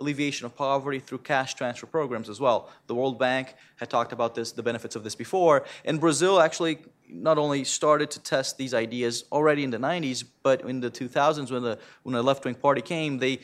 [0.00, 2.70] alleviation of poverty through cash transfer programs as well.
[2.86, 6.78] The World Bank had talked about this, the benefits of this before, and Brazil actually
[7.08, 11.50] not only started to test these ideas already in the 90s, but in the 2000s
[11.50, 13.40] when the when the left wing party came, they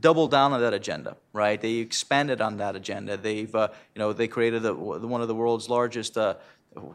[0.00, 1.60] doubled down on that agenda, right?
[1.60, 3.16] They expanded on that agenda.
[3.16, 6.16] They've uh, you know they created one of the world's largest.
[6.16, 6.34] Uh,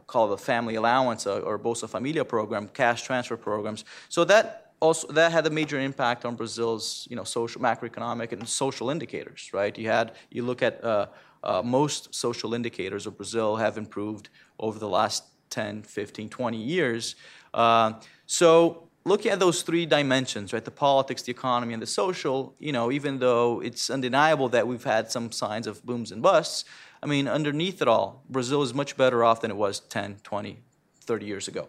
[0.08, 3.84] called the family allowance uh, or Bolsa Familia program, cash transfer programs.
[4.08, 8.48] So that also that had a major impact on Brazil's you know social macroeconomic and
[8.48, 9.78] social indicators, right?
[9.78, 11.08] You had you look at uh,
[11.44, 14.30] uh, most social indicators of Brazil have improved
[14.60, 17.16] over the last 10, 15, 20 years.
[17.54, 17.94] Uh,
[18.26, 22.72] so looking at those three dimensions, right, the politics, the economy, and the social, you
[22.72, 26.66] know, even though it's undeniable that we've had some signs of booms and busts,
[27.02, 30.60] I mean, underneath it all, Brazil is much better off than it was 10, 20,
[31.02, 31.68] 30 years ago,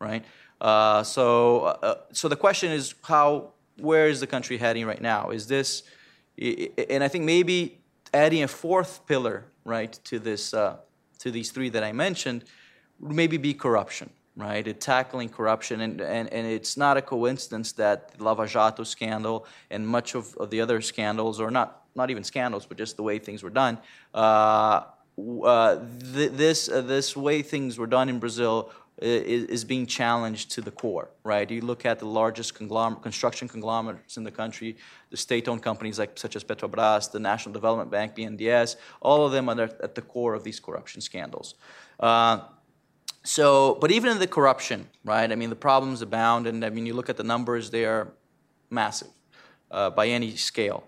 [0.00, 0.24] right?
[0.60, 5.30] Uh, so, uh, so the question is how, where is the country heading right now?
[5.30, 5.82] Is this,
[6.38, 7.78] and I think maybe
[8.14, 10.76] adding a fourth pillar, right, to this, uh,
[11.18, 12.44] to these three that I mentioned,
[13.00, 14.66] maybe be corruption, right?
[14.66, 19.46] It, tackling corruption, and, and, and it's not a coincidence that the Lava Jato scandal
[19.70, 23.02] and much of, of the other scandals, or not, not even scandals, but just the
[23.02, 23.78] way things were done,
[24.14, 24.84] uh,
[25.44, 25.78] uh,
[26.14, 30.62] th- this, uh, this way things were done in Brazil is, is, being challenged to
[30.62, 31.50] the core, right?
[31.50, 34.76] You look at the largest conglomer- construction conglomerates in the country,
[35.10, 39.50] the state-owned companies like such as Petrobras, the National Development Bank, BNDES, all of them
[39.50, 41.56] are at the core of these corruption scandals.
[42.00, 42.40] Uh,
[43.22, 45.30] so, but even in the corruption, right?
[45.30, 48.12] I mean, the problems abound, and I mean, you look at the numbers; they are
[48.70, 49.08] massive
[49.70, 50.84] uh, by any scale.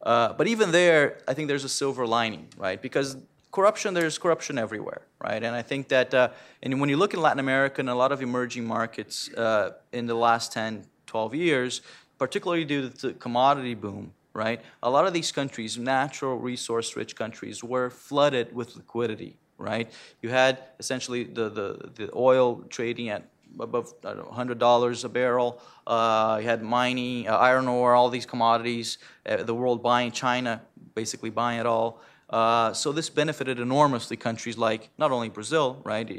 [0.00, 2.80] Uh, but even there, I think there's a silver lining, right?
[2.80, 3.16] Because
[3.52, 5.42] corruption, there's corruption everywhere, right?
[5.42, 6.30] And I think that, uh,
[6.62, 10.06] and when you look in Latin America and a lot of emerging markets uh, in
[10.06, 11.82] the last 10, 12 years,
[12.18, 14.62] particularly due to the commodity boom, right?
[14.82, 19.92] A lot of these countries, natural resource-rich countries, were flooded with liquidity, right?
[20.22, 23.28] You had essentially the, the, the oil trading at
[23.60, 25.60] above $100 a barrel.
[25.86, 28.96] Uh, you had mining, uh, iron ore, all these commodities,
[29.26, 30.62] uh, the world buying, China
[30.94, 32.00] basically buying it all.
[32.32, 36.10] Uh, so this benefited enormously countries like not only Brazil, right,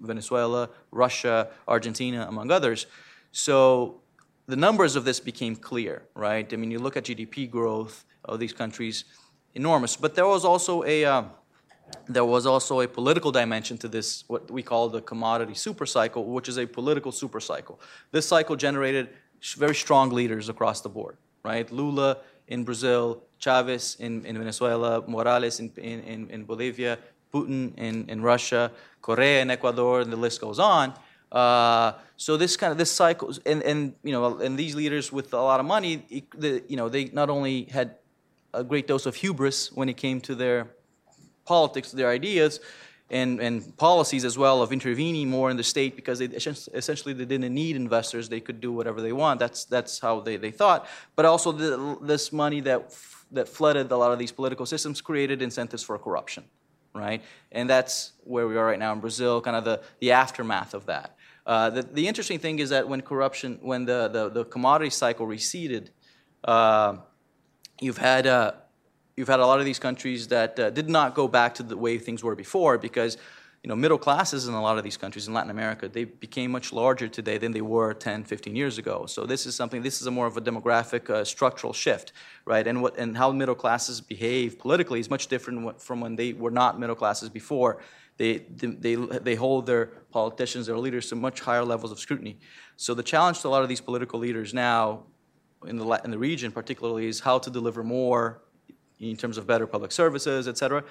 [0.00, 2.86] Venezuela, Russia, Argentina, among others.
[3.30, 4.00] So
[4.46, 6.52] the numbers of this became clear, right?
[6.52, 9.04] I mean, you look at GDP growth of these countries,
[9.54, 9.96] enormous.
[9.96, 11.22] But there was also a uh,
[12.08, 16.24] there was also a political dimension to this, what we call the commodity super cycle,
[16.24, 17.80] which is a political super cycle.
[18.12, 19.08] This cycle generated
[19.56, 21.70] very strong leaders across the board, right?
[21.72, 26.98] Lula in Brazil, Chavez in, in Venezuela, Morales in, in, in Bolivia,
[27.32, 28.70] Putin in, in Russia,
[29.00, 30.92] Correa in Ecuador, and the list goes on.
[31.32, 35.32] Uh, so this kind of this cycle, and, and you know, and these leaders with
[35.32, 37.96] a lot of money, the, you know, they not only had
[38.52, 40.68] a great dose of hubris when it came to their
[41.46, 42.60] politics, their ideas,
[43.10, 47.24] and, and policies as well of intervening more in the state because they essentially they
[47.24, 48.28] didn't need investors.
[48.28, 49.40] They could do whatever they want.
[49.40, 50.86] That's, that's how they, they thought.
[51.16, 52.92] But also the, this money that,
[53.32, 56.44] that flooded a lot of these political systems created incentives for corruption,
[56.94, 57.22] right?
[57.52, 60.86] And that's where we are right now in Brazil, kind of the, the aftermath of
[60.86, 61.16] that.
[61.46, 65.26] Uh, the, the interesting thing is that when corruption, when the, the, the commodity cycle
[65.26, 65.90] receded,
[66.44, 66.96] uh,
[67.80, 68.52] you've had uh,
[69.16, 71.76] you've had a lot of these countries that uh, did not go back to the
[71.76, 73.16] way things were before because
[73.62, 76.50] you know middle classes in a lot of these countries in latin america they became
[76.50, 79.06] much larger today than they were 10 15 years ago.
[79.06, 82.12] So this is something this is a more of a demographic uh, structural shift
[82.44, 82.66] right?
[82.66, 86.50] And what and how middle classes behave politically is much different from when they were
[86.50, 87.80] not middle classes before.
[88.16, 92.38] They, they, they hold their politicians, their leaders to much higher levels of scrutiny.
[92.76, 95.04] So the challenge to a lot of these political leaders now
[95.66, 98.42] in the, in the region particularly is how to deliver more
[98.98, 100.84] in terms of better public services, et cetera,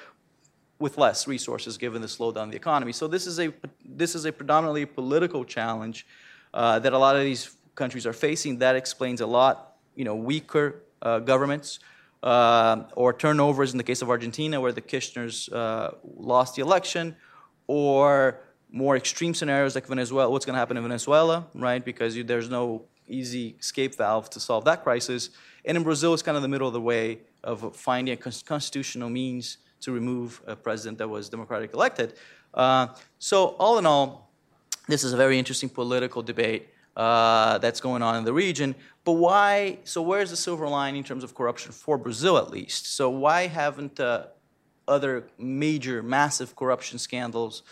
[0.79, 2.93] with less resources given the slowdown in the economy.
[2.93, 3.53] So this is a,
[3.85, 6.07] this is a predominantly political challenge
[6.53, 8.59] uh, that a lot of these countries are facing.
[8.59, 11.79] That explains a lot, you know, weaker uh, governments
[12.23, 17.15] uh, or turnovers in the case of Argentina where the Kirchners uh, lost the election
[17.67, 18.39] or
[18.71, 21.83] more extreme scenarios like Venezuela, what's going to happen in Venezuela, right?
[21.83, 25.31] Because you, there's no easy escape valve to solve that crisis.
[25.65, 29.09] And in Brazil, it's kind of the middle of the way of finding a constitutional
[29.09, 32.13] means to remove a president that was democratically elected.
[32.53, 34.31] Uh, so, all in all,
[34.87, 38.75] this is a very interesting political debate uh, that's going on in the region.
[39.03, 39.79] But why?
[39.83, 42.93] So, where's the silver lining in terms of corruption for Brazil, at least?
[42.93, 44.27] So, why haven't uh,
[44.87, 47.63] other major, massive corruption scandals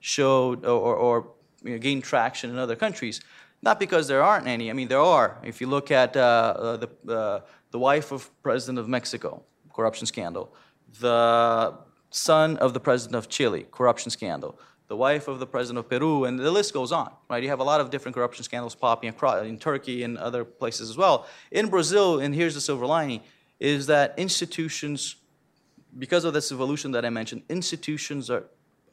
[0.00, 1.28] showed or, or
[1.64, 3.20] you know, gained traction in other countries?
[3.62, 4.70] Not because there aren't any.
[4.70, 5.38] I mean, there are.
[5.42, 7.40] If you look at uh, uh the uh,
[7.70, 9.42] the wife of president of Mexico,
[9.72, 10.54] corruption scandal.
[11.00, 11.74] The
[12.10, 14.58] son of the president of Chile, corruption scandal.
[14.88, 17.42] The wife of the president of Peru, and the list goes on, right?
[17.42, 20.88] You have a lot of different corruption scandals popping across in Turkey and other places
[20.88, 21.26] as well.
[21.50, 23.20] In Brazil, and here's the silver lining,
[23.58, 25.16] is that institutions,
[25.98, 28.44] because of this evolution that I mentioned, institutions are,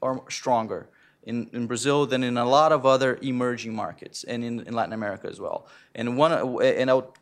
[0.01, 0.89] are stronger
[1.23, 4.93] in, in Brazil than in a lot of other emerging markets and in, in Latin
[4.93, 5.67] America as well.
[5.93, 6.31] And one,
[6.61, 7.13] and I'll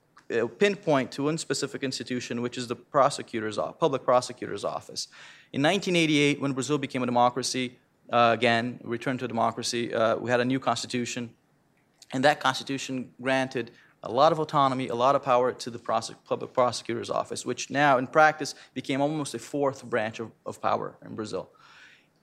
[0.59, 5.07] pinpoint to one specific institution, which is the prosecutor's public prosecutor's office.
[5.53, 7.77] In 1988, when Brazil became a democracy,
[8.11, 11.29] uh, again, returned to democracy, uh, we had a new constitution,
[12.13, 13.71] and that constitution granted
[14.03, 17.69] a lot of autonomy, a lot of power to the prosec- public prosecutor's office, which
[17.69, 21.49] now, in practice, became almost a fourth branch of, of power in Brazil.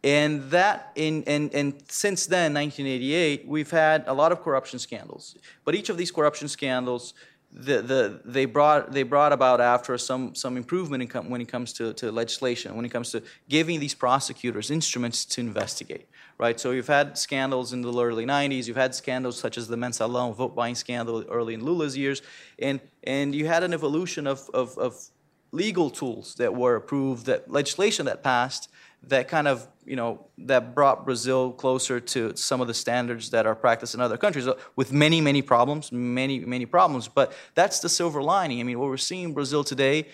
[0.05, 5.37] And that, in, and, and since then, 1988, we've had a lot of corruption scandals.
[5.65, 7.15] But each of these corruption scandals
[7.51, 11.73] the, the, they, brought, they brought about after some, some improvement in when it comes
[11.75, 16.61] to, to legislation, when it comes to giving these prosecutors instruments to investigate, right?
[16.61, 20.35] So you've had scandals in the early 90s, you've had scandals such as the Mensalão
[20.35, 22.21] vote buying scandal early in Lula's years,
[22.59, 25.03] and, and you had an evolution of, of, of
[25.51, 28.69] legal tools that were approved, that legislation that passed
[29.05, 33.47] that kind of you know that brought Brazil closer to some of the standards that
[33.47, 37.09] are practiced in other countries uh, with many many problems many many problems.
[37.09, 38.61] But that's the silver lining.
[38.61, 40.07] I mean what we're seeing in Brazil today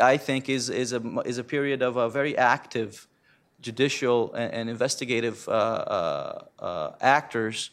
[0.00, 3.06] I think is is a is a period of a very active
[3.60, 7.70] judicial and, and investigative uh, uh, uh, actors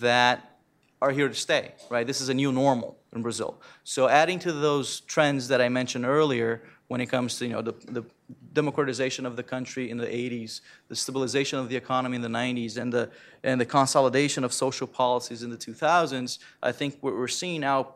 [0.00, 0.58] that
[1.00, 2.06] are here to stay right?
[2.06, 3.60] This is a new normal in Brazil.
[3.84, 7.62] So adding to those trends that I mentioned earlier when it comes to you know
[7.62, 8.04] the, the
[8.52, 12.76] democratization of the country in the 80s, the stabilization of the economy in the 90s,
[12.76, 13.10] and the
[13.42, 16.38] and the consolidation of social policies in the 2000s.
[16.62, 17.94] I think what we're seeing now,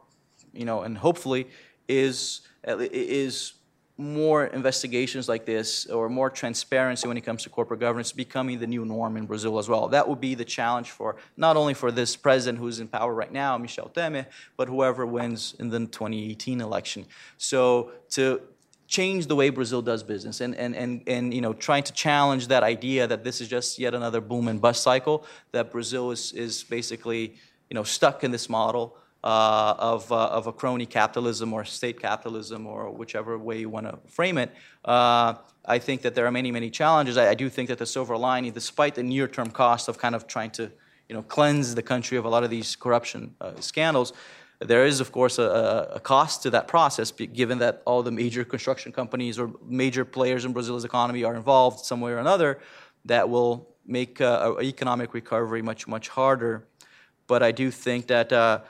[0.52, 1.48] you know, and hopefully
[1.88, 3.54] is is
[3.98, 8.66] more investigations like this or more transparency when it comes to corporate governance becoming the
[8.66, 9.88] new norm in Brazil as well.
[9.88, 13.32] That would be the challenge for not only for this president who's in power right
[13.32, 14.26] now, Michel Temer,
[14.56, 17.06] but whoever wins in the 2018 election.
[17.38, 18.42] So to
[18.86, 22.48] change the way Brazil does business and, and, and, and you know, trying to challenge
[22.48, 26.32] that idea that this is just yet another boom and bust cycle, that Brazil is,
[26.32, 27.34] is basically
[27.68, 32.00] you know, stuck in this model uh, of, uh, of a crony capitalism or state
[32.00, 34.54] capitalism or whichever way you want to frame it.
[34.84, 35.34] Uh,
[35.64, 37.16] I think that there are many, many challenges.
[37.16, 40.28] I, I do think that the silver lining, despite the near-term cost of kind of
[40.28, 40.70] trying to
[41.08, 44.12] you know, cleanse the country of a lot of these corruption uh, scandals,
[44.60, 48.44] There is, of course, a, a cost to that process, given that all the major
[48.44, 52.58] construction companies or major players in Brazil's economy are involved some way or another.
[53.04, 56.66] That will make uh, economic recovery much much harder.
[57.26, 58.60] But I do think that uh,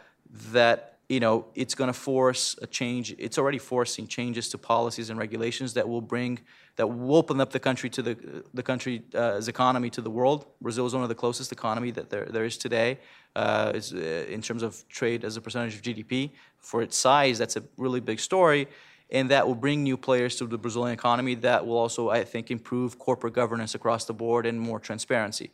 [0.52, 3.14] that you know it's going to force a change.
[3.18, 6.40] It's already forcing changes to policies and regulations that will bring
[6.76, 10.46] that will open up the country to the the country's uh, economy to the world.
[10.60, 12.98] Brazil is one of the closest economy that there, there is today.
[13.34, 13.98] Uh, is, uh,
[14.28, 18.00] in terms of trade as a percentage of GDP, for its size, that's a really
[18.00, 18.66] big story
[19.10, 21.34] and that will bring new players to the Brazilian economy.
[21.36, 25.52] That will also, I think, improve corporate governance across the board and more transparency.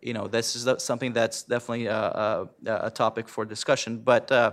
[0.00, 3.98] You know, this is something that's definitely a, a, a topic for discussion.
[3.98, 4.52] But uh,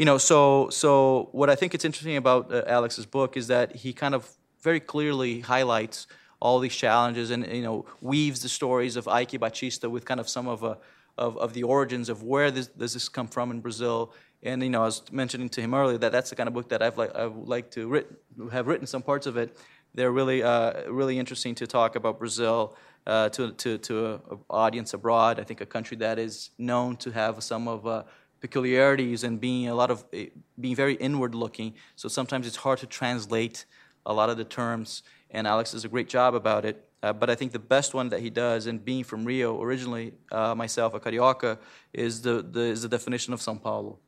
[0.00, 3.76] you know, so so what I think it's interesting about uh, Alex's book is that
[3.82, 4.22] he kind of
[4.62, 6.06] very clearly highlights
[6.40, 10.26] all these challenges and you know weaves the stories of Eike Batista with kind of
[10.36, 10.78] some of a
[11.18, 14.70] of, of the origins of where this, does this come from in Brazil and you
[14.70, 16.96] know, I was mentioning to him earlier that that's the kind of book that I've
[16.96, 18.10] like I would like to writ-
[18.52, 19.56] have written some parts of it.
[19.94, 22.74] They're really uh, really interesting to talk about Brazil
[23.06, 25.38] uh, to to to an audience abroad.
[25.38, 28.04] I think a country that is known to have some of uh,
[28.40, 30.26] peculiarities and being a lot of eh,
[30.58, 31.74] being very inward looking.
[31.96, 33.66] So sometimes it's hard to translate
[34.06, 35.02] a lot of the terms.
[35.30, 36.86] And Alex does a great job about it.
[37.02, 40.12] Uh, but I think the best one that he does, and being from Rio originally,
[40.30, 41.58] uh, myself a carioca,
[41.94, 43.98] is the, the is the definition of São Paulo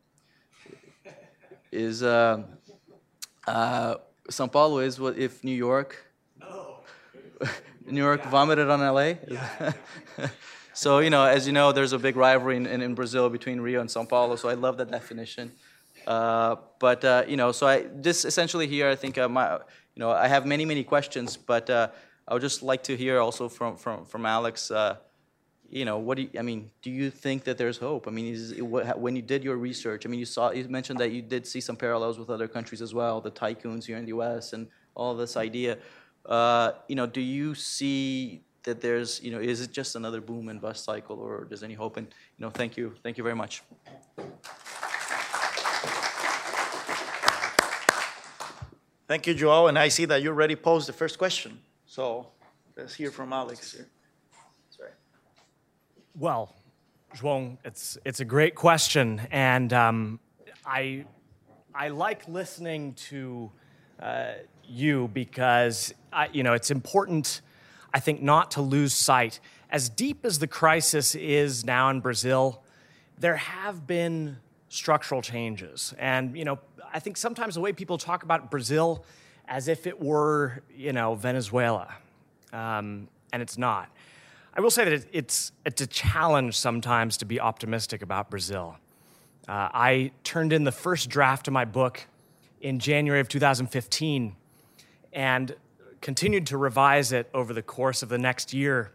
[1.72, 2.42] is uh,
[3.46, 3.94] uh,
[4.30, 5.96] São Paulo is what if New York?
[6.38, 6.80] No.
[7.86, 8.30] New York yeah.
[8.30, 9.14] vomited on LA.
[9.28, 9.72] Yeah.
[10.72, 13.60] so you know, as you know, there's a big rivalry in, in, in, Brazil between
[13.60, 14.36] Rio and São Paulo.
[14.36, 15.52] So I love that definition.
[16.06, 20.00] Uh, but uh, you know, so I just essentially here, I think uh, my, you
[20.00, 21.88] know, I have many many questions, but uh,
[22.26, 24.70] I would just like to hear also from from from Alex
[25.72, 28.06] you know, what do you, I mean, do you think that there's hope?
[28.06, 31.12] I mean, is, when you did your research, I mean, you saw, you mentioned that
[31.12, 34.10] you did see some parallels with other countries as well, the tycoons here in the
[34.10, 34.52] U.S.
[34.52, 35.78] and all this idea.
[36.26, 40.48] Uh, you know, do you see that there's, you know, is it just another boom
[40.48, 41.96] and bust cycle, or does any hope?
[41.96, 42.06] And
[42.38, 43.62] you know, thank you, thank you very much.
[49.08, 49.66] Thank you, Joao.
[49.66, 51.60] And I see that you already posed the first question.
[51.84, 52.28] So
[52.76, 53.86] let's hear from Alex here.
[54.70, 54.90] Sorry.
[56.18, 56.54] Well,
[57.14, 59.20] João, it's, it's a great question.
[59.30, 60.18] And um,
[60.64, 61.04] I,
[61.74, 63.50] I like listening to
[64.00, 64.32] uh,
[64.64, 67.42] you because, I, you know, it's important,
[67.94, 69.40] I think, not to lose sight.
[69.70, 72.62] As deep as the crisis is now in Brazil,
[73.18, 74.38] there have been
[74.68, 75.94] structural changes.
[75.98, 76.58] And, you know,
[76.92, 79.04] I think sometimes the way people talk about Brazil
[79.46, 81.94] as if it were, you know, Venezuela,
[82.52, 83.88] um, and it's not.
[84.54, 88.76] I will say that it's, it's a challenge sometimes to be optimistic about Brazil.
[89.48, 92.06] Uh, I turned in the first draft of my book
[92.60, 94.36] in January of 2015
[95.12, 95.56] and
[96.02, 98.92] continued to revise it over the course of the next year.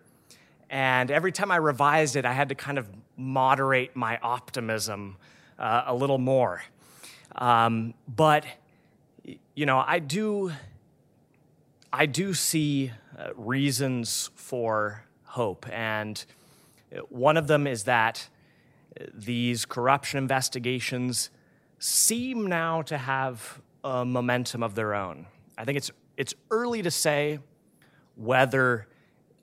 [0.69, 5.15] And every time I revised it, I had to kind of moderate my optimism
[5.57, 6.61] uh, a little more.
[7.35, 8.45] Um, but,
[9.55, 10.51] you know, I do,
[11.91, 15.65] I do see uh, reasons for hope.
[15.71, 16.23] And
[17.09, 18.27] one of them is that
[19.13, 21.29] these corruption investigations
[21.79, 25.27] seem now to have a momentum of their own.
[25.57, 27.39] I think it's, it's early to say
[28.15, 28.87] whether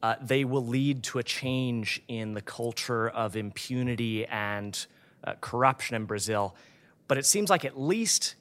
[0.02, 4.86] uh, they will lead to a change in the culture of impunity and
[5.22, 6.54] uh, corruption in Brazil.
[7.08, 8.34] But it seems like at least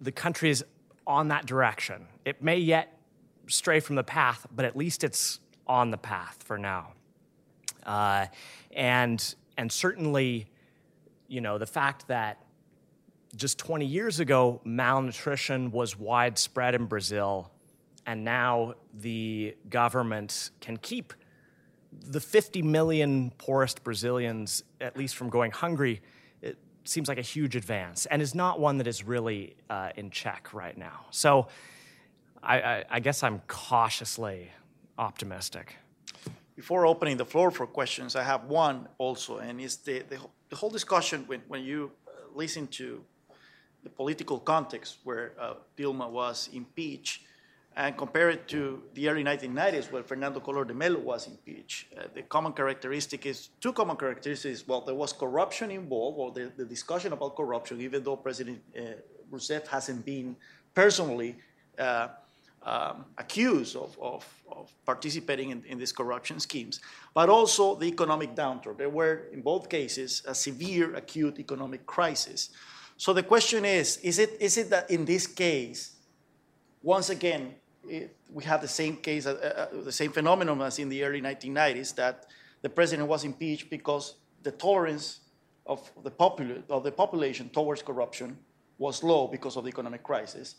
[0.00, 0.64] the country is
[1.06, 2.06] on that direction.
[2.24, 2.98] It may yet
[3.46, 6.92] stray from the path, but at least it's on the path for now.
[7.86, 8.26] Uh,
[8.72, 10.48] and, and certainly,
[11.28, 12.42] you know, the fact that
[13.36, 17.50] just 20 years ago, malnutrition was widespread in Brazil,
[18.06, 21.12] and now the government can keep
[21.92, 26.00] the 50 million poorest Brazilians, at least from going hungry,
[26.42, 30.10] it seems like a huge advance and is not one that is really uh, in
[30.10, 31.06] check right now.
[31.10, 31.48] So
[32.42, 34.50] I, I, I guess I'm cautiously
[34.98, 35.76] optimistic.
[36.56, 40.18] Before opening the floor for questions, I have one also, and it's the, the,
[40.50, 41.90] the whole discussion when, when you
[42.34, 43.02] listen to
[43.82, 47.22] the political context where uh, Dilma was impeached
[47.76, 51.94] and compare it to the early 1990s where Fernando Collor de Mello was impeached.
[51.96, 54.66] Uh, the common characteristic is two common characteristics.
[54.66, 58.80] Well, there was corruption involved, or the, the discussion about corruption, even though President uh,
[59.30, 60.36] Rousseff hasn't been
[60.74, 61.36] personally
[61.78, 62.08] uh,
[62.62, 66.80] um, accused of, of, of participating in, in, these corruption schemes,
[67.14, 68.76] but also the economic downturn.
[68.76, 72.50] There were, in both cases, a severe acute economic crisis.
[72.98, 75.96] So the question is, is it, is it that in this case,
[76.82, 77.54] once again,
[77.88, 81.20] it, we have the same case, uh, uh, the same phenomenon as in the early
[81.20, 82.26] 1990s, that
[82.62, 85.20] the president was impeached because the tolerance
[85.66, 88.38] of the, popul- of the population towards corruption
[88.78, 90.56] was low because of the economic crisis.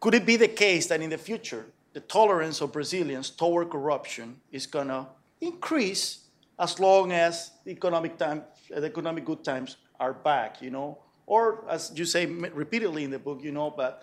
[0.00, 4.40] Could it be the case that in the future, the tolerance of Brazilians toward corruption
[4.50, 5.06] is going to
[5.40, 6.26] increase
[6.58, 10.98] as long as the economic, time, the economic good times are back, you know?
[11.26, 14.02] Or, as you say repeatedly in the book, you know, but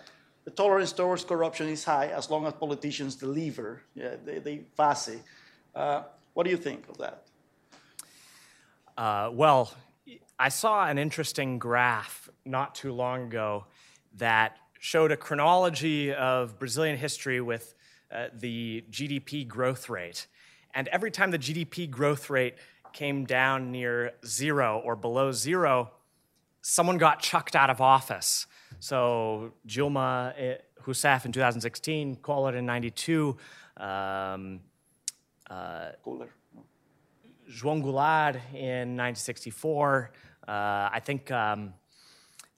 [0.50, 5.20] the tolerance towards corruption is high as long as politicians deliver, yeah, they, they face.
[5.74, 6.02] Uh,
[6.34, 7.22] what do you think of that?
[8.96, 9.72] Uh, well,
[10.38, 13.66] I saw an interesting graph not too long ago
[14.16, 17.74] that showed a chronology of Brazilian history with
[18.10, 20.26] uh, the GDP growth rate.
[20.74, 22.56] And every time the GDP growth rate
[22.92, 25.92] came down near zero or below zero,
[26.60, 28.46] someone got chucked out of office.
[28.80, 30.56] So Dilma eh,
[30.86, 33.36] Rousseff in 2016, Collor in 92,
[33.76, 34.60] um,
[35.50, 35.90] uh,
[37.46, 40.10] João Goulart in 1964.
[40.48, 40.50] Uh,
[40.92, 41.74] I think um,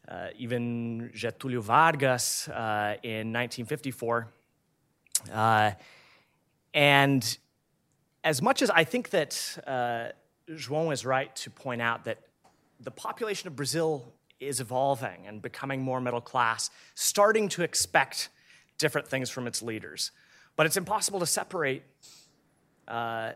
[0.08, 4.28] uh, even Getúlio Vargas uh, in 1954.
[5.32, 5.72] Uh,
[6.72, 7.38] and
[8.22, 10.08] as much as I think that uh,
[10.50, 12.18] João is right to point out that
[12.80, 14.12] the population of Brazil
[14.42, 18.28] is evolving and becoming more middle class, starting to expect
[18.78, 20.10] different things from its leaders.
[20.56, 21.82] But it's impossible to separate
[22.88, 23.32] uh,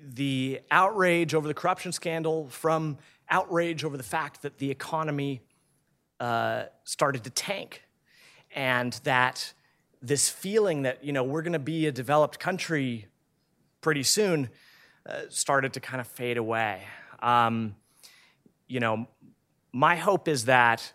[0.00, 5.40] the outrage over the corruption scandal from outrage over the fact that the economy
[6.20, 7.82] uh, started to tank
[8.54, 9.52] and that
[10.00, 13.06] this feeling that you know we're going to be a developed country
[13.80, 14.48] pretty soon
[15.06, 16.82] uh, started to kind of fade away
[17.20, 17.74] um,
[18.68, 19.06] you know
[19.72, 20.92] my hope is that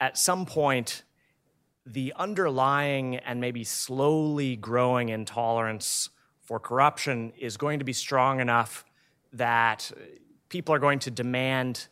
[0.00, 1.02] at some point
[1.86, 6.08] the underlying and maybe slowly growing intolerance
[6.42, 8.84] for corruption is going to be strong enough
[9.32, 9.90] that
[10.48, 11.88] people are going to demand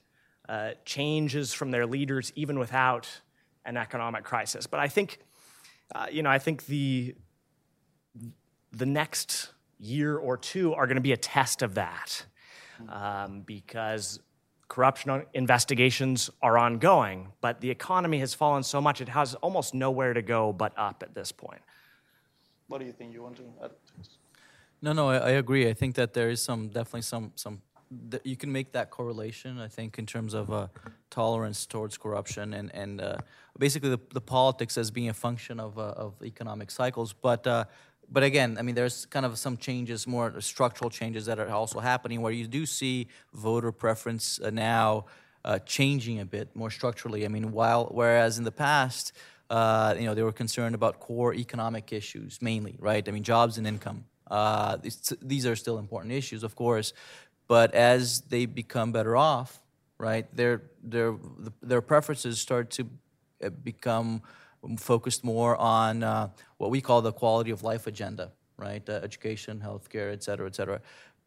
[0.49, 3.09] uh, changes from their leaders even without
[3.65, 4.67] an economic crisis.
[4.67, 5.19] But I think,
[5.95, 7.15] uh, you know, I think the
[8.73, 12.25] the next year or two are going to be a test of that
[12.89, 14.19] um, because
[14.73, 20.15] corruption investigations are ongoing, but the economy has fallen so much it has almost nowhere
[20.15, 21.61] to go but up at this point.
[22.69, 23.13] What do you think?
[23.13, 23.73] You want to add?
[24.81, 25.69] No, no, I, I agree.
[25.69, 27.61] I think that there is some definitely some some
[28.09, 29.61] that you can make that correlation.
[29.61, 30.69] I think in terms of uh,
[31.11, 33.19] tolerance towards corruption and and uh,
[33.59, 37.13] basically the, the politics as being a function of uh, of economic cycles.
[37.13, 37.65] But uh,
[38.13, 41.81] but again, I mean, there's kind of some changes, more structural changes that are also
[41.81, 45.07] happening, where you do see voter preference uh, now
[45.45, 47.25] uh, changing a bit more structurally.
[47.25, 49.13] I mean, while whereas in the past.
[49.51, 53.07] you know, they were concerned about core economic issues mainly, right?
[53.09, 54.05] I mean, jobs and income.
[54.33, 54.79] Uh,
[55.21, 56.95] these are still important issues, of course,
[57.49, 59.61] but as they become better off,
[59.99, 61.15] right, their their
[61.63, 62.89] their preferences start to
[63.45, 64.23] uh, become
[64.79, 68.89] focused more on uh, what we call the quality of life agenda, right?
[68.89, 70.81] Uh, education, healthcare, et cetera, et cetera.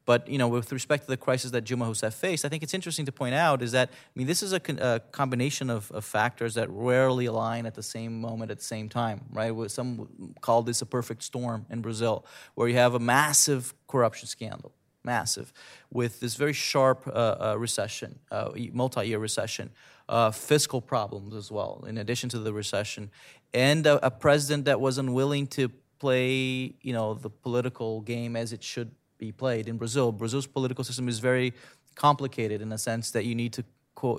[0.06, 2.74] But you know, with respect to the crisis that Dilma Rousseff faced, I think it's
[2.74, 5.92] interesting to point out is that I mean, this is a, con- a combination of,
[5.92, 9.52] of, factors that rarely align at the same moment at the same time, right?
[9.72, 14.74] Some call this a perfect storm in Brazil, where you have a massive corruption scandal,
[15.04, 15.52] massive,
[15.92, 19.72] with this very sharp uh, uh, recession, uh, multi-year recession,
[20.08, 23.10] uh, fiscal problems as well, in addition to the recession,
[23.54, 28.54] and a, a president that was unwilling to play, you know, the political game as
[28.54, 30.12] it should be played in Brazil.
[30.12, 31.54] Brazil's political system is very
[31.96, 33.64] complicated in the sense that you need to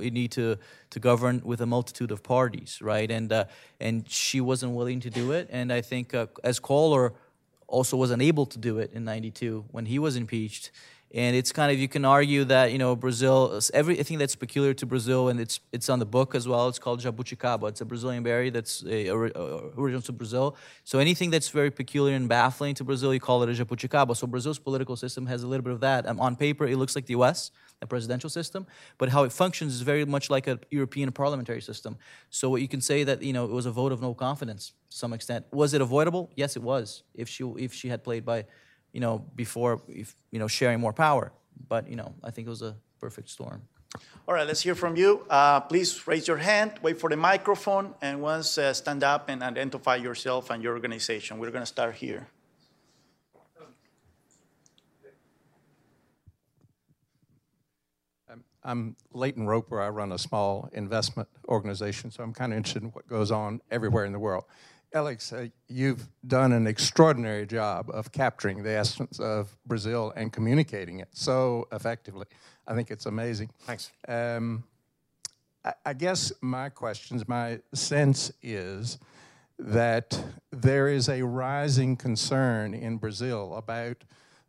[0.00, 0.56] you need to
[0.90, 3.10] to govern with a multitude of parties, right?
[3.10, 3.44] And uh,
[3.78, 5.48] and she wasn't willing to do it.
[5.50, 7.12] And I think uh, as Collor
[7.68, 10.70] also was unable to do it in '92 when he was impeached.
[11.14, 14.86] And it's kind of you can argue that you know Brazil everything that's peculiar to
[14.86, 16.68] Brazil and it's it's on the book as well.
[16.68, 17.68] It's called jabuticaba.
[17.68, 20.56] It's a Brazilian berry that's a, a, original to Brazil.
[20.84, 24.16] So anything that's very peculiar and baffling to Brazil, you call it a jabuticaba.
[24.16, 26.06] So Brazil's political system has a little bit of that.
[26.06, 27.52] Um, on paper, it looks like the U.S.
[27.80, 28.66] a presidential system,
[28.98, 31.96] but how it functions is very much like a European parliamentary system.
[32.30, 34.72] So what you can say that you know it was a vote of no confidence
[34.90, 35.46] to some extent.
[35.52, 36.30] Was it avoidable?
[36.34, 37.04] Yes, it was.
[37.14, 38.46] If she if she had played by
[38.96, 41.30] you know, before, if, you know, sharing more power.
[41.68, 43.60] But, you know, I think it was a perfect storm.
[44.26, 45.26] All right, let's hear from you.
[45.28, 49.42] Uh, please raise your hand, wait for the microphone, and once uh, stand up and
[49.42, 51.38] identify yourself and your organization.
[51.38, 52.26] We're going to start here.
[58.30, 59.78] Um, I'm Leighton Roper.
[59.82, 63.60] I run a small investment organization, so I'm kind of interested in what goes on
[63.70, 64.44] everywhere in the world.
[64.96, 71.00] Alex, uh, you've done an extraordinary job of capturing the essence of Brazil and communicating
[71.00, 72.24] it so effectively.
[72.66, 73.50] I think it's amazing.
[73.66, 73.92] Thanks.
[74.08, 74.64] Um,
[75.62, 78.96] I, I guess my questions, my sense is
[79.58, 80.18] that
[80.50, 84.02] there is a rising concern in Brazil about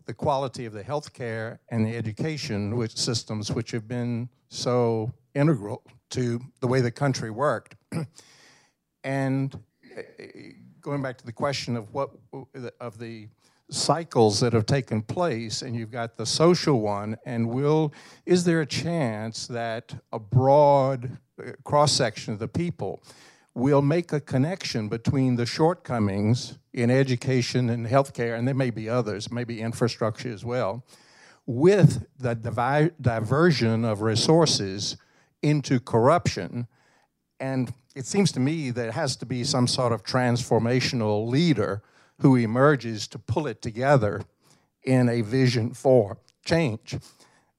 [0.05, 5.83] the quality of the healthcare and the education which systems which have been so integral
[6.11, 7.75] to the way the country worked.
[9.03, 9.59] and
[10.81, 12.11] going back to the question of what
[12.79, 13.27] of the
[13.69, 17.93] cycles that have taken place and you've got the social one and will
[18.25, 23.01] is there a chance that a broad uh, cross section of the people
[23.57, 28.87] will make a connection between the shortcomings in education and healthcare, and there may be
[28.87, 30.85] others, maybe infrastructure as well,
[31.47, 34.95] with the divi- diversion of resources
[35.41, 36.67] into corruption.
[37.39, 41.81] And it seems to me that it has to be some sort of transformational leader
[42.21, 44.21] who emerges to pull it together
[44.83, 46.97] in a vision for change.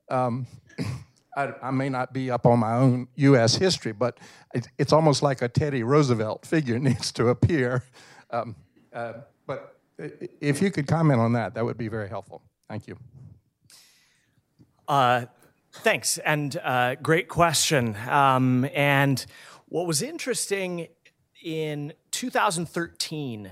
[0.09, 0.47] Um,
[1.37, 3.55] I, I, may not be up on my own U.S.
[3.55, 4.19] history, but
[4.55, 7.85] it, it's almost like a Teddy Roosevelt figure needs to appear.
[8.31, 8.57] Um,
[8.93, 9.13] uh,
[9.47, 9.77] but
[10.41, 12.43] if you could comment on that, that would be very helpful.
[12.69, 12.97] Thank you.
[14.89, 15.27] Uh,
[15.73, 17.95] thanks, and uh, great question.
[18.09, 19.25] Um, and
[19.69, 20.89] what was interesting
[21.45, 23.51] in 2013,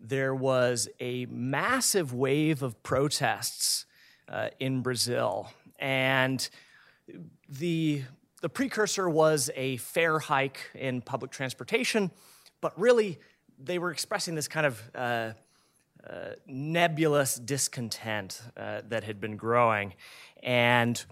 [0.00, 3.84] there was a massive wave of protests
[4.28, 6.48] uh, in Brazil, and
[7.48, 8.02] the,
[8.40, 12.10] the precursor was a fare hike in public transportation,
[12.60, 13.18] but really
[13.58, 15.32] they were expressing this kind of uh,
[16.08, 19.94] uh, nebulous discontent uh, that had been growing.
[20.42, 21.04] And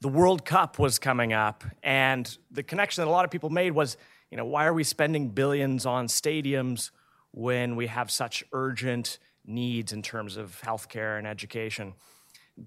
[0.00, 3.72] the World Cup was coming up, and the connection that a lot of people made
[3.72, 3.96] was,
[4.30, 6.90] you know, why are we spending billions on stadiums
[7.32, 11.94] when we have such urgent needs in terms of healthcare and education?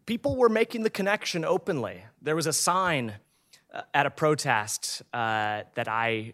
[0.05, 2.03] people were making the connection openly.
[2.21, 3.15] There was a sign
[3.73, 6.34] uh, at a protest uh, that I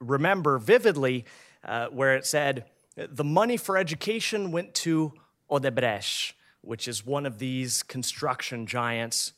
[0.00, 1.24] remember vividly
[1.64, 2.66] uh, where it said,
[2.96, 5.12] The money for education went to
[5.50, 9.32] Odebrecht, which is one of these construction giants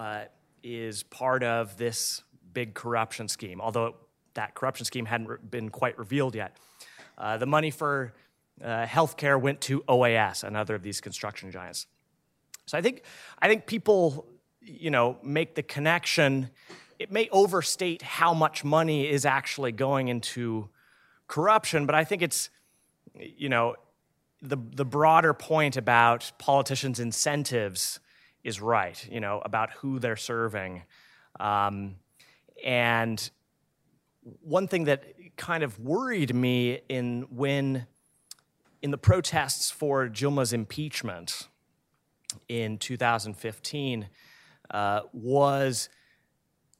[0.00, 0.24] uh,
[0.62, 2.22] is part of this
[2.54, 3.94] big corruption scheme, although
[4.32, 6.56] that corruption scheme hadn't been quite revealed yet.
[7.18, 8.14] Uh, the money for
[8.64, 11.86] uh, healthcare went to OAS, another of these construction giants.
[12.64, 13.02] So I think
[13.40, 14.26] I think people,
[14.62, 16.48] you know, make the connection.
[16.98, 20.70] It may overstate how much money is actually going into
[21.26, 22.48] corruption, but I think it's,
[23.14, 23.76] you know,
[24.40, 28.00] the the broader point about politicians' incentives
[28.44, 29.08] is right.
[29.10, 30.82] You know, about who they're serving,
[31.38, 31.96] um,
[32.64, 33.30] and
[34.42, 35.04] one thing that
[35.36, 37.86] kind of worried me in when
[38.82, 41.48] in the protests for Dilma's impeachment
[42.48, 44.08] in 2015
[44.70, 45.88] uh, was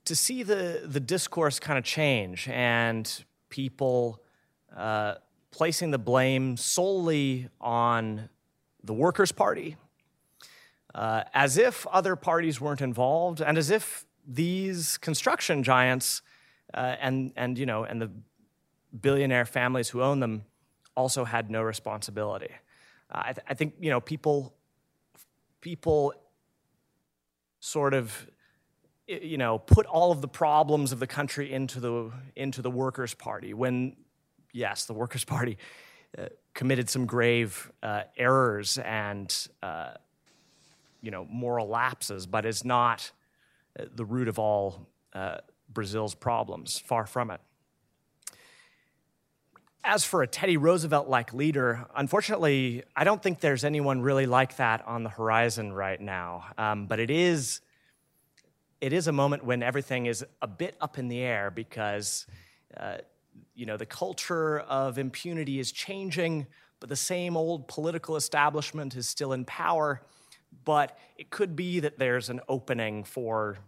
[0.04, 4.22] to see the, the discourse kind of change and people
[4.74, 5.14] uh,
[5.50, 8.28] placing the blame solely on
[8.82, 9.76] the Workers' Party,
[10.95, 16.22] uh, as if other parties weren't involved, and as if these construction giants
[16.74, 18.11] uh, and, and, you know, and the
[19.01, 20.45] billionaire families who own them
[20.97, 22.51] also had no responsibility.
[23.11, 24.55] Uh, I, th- I think you know people
[25.61, 26.12] people
[27.61, 28.26] sort of
[29.07, 33.14] you know put all of the problems of the country into the into the workers
[33.14, 33.97] party when
[34.53, 35.59] yes the workers party
[36.18, 39.93] uh, committed some grave uh, errors and uh,
[41.01, 43.11] you know moral lapses but is not
[43.78, 45.38] uh, the root of all uh,
[45.68, 47.40] brazil's problems far from it
[49.84, 54.57] as for a Teddy Roosevelt like leader, unfortunately, I don't think there's anyone really like
[54.57, 56.44] that on the horizon right now.
[56.59, 57.61] Um, but it is,
[58.80, 62.26] it is a moment when everything is a bit up in the air because,
[62.76, 62.98] uh,
[63.55, 66.46] you know, the culture of impunity is changing,
[66.78, 70.03] but the same old political establishment is still in power.
[70.64, 73.59] But it could be that there's an opening for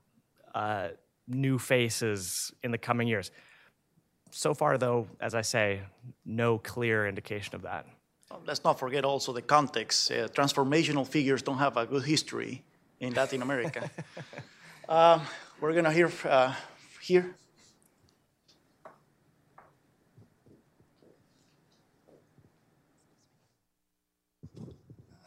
[0.54, 0.88] uh,
[1.26, 3.30] new faces in the coming years.
[4.30, 5.82] So far, though, as I say,
[6.24, 7.86] no clear indication of that.
[8.46, 10.10] Let's not forget also the context.
[10.10, 12.62] Uh, transformational figures don't have a good history
[12.98, 13.90] in Latin America.
[14.88, 15.20] uh,
[15.60, 16.54] we're going to hear uh,
[17.00, 17.34] here.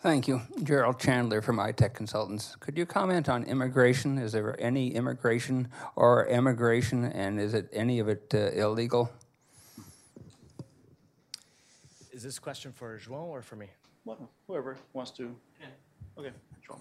[0.06, 0.44] Thank you.
[0.62, 2.56] Gerald Chandler from iTech Consultants.
[2.60, 4.20] Could you comment on immigration?
[4.20, 9.12] Is there any immigration or emigration, and is it any of it uh, illegal?
[12.12, 13.66] Is this question for João or for me?
[14.06, 15.36] Well, whoever wants to.
[16.20, 16.34] Okay,
[16.70, 16.80] João.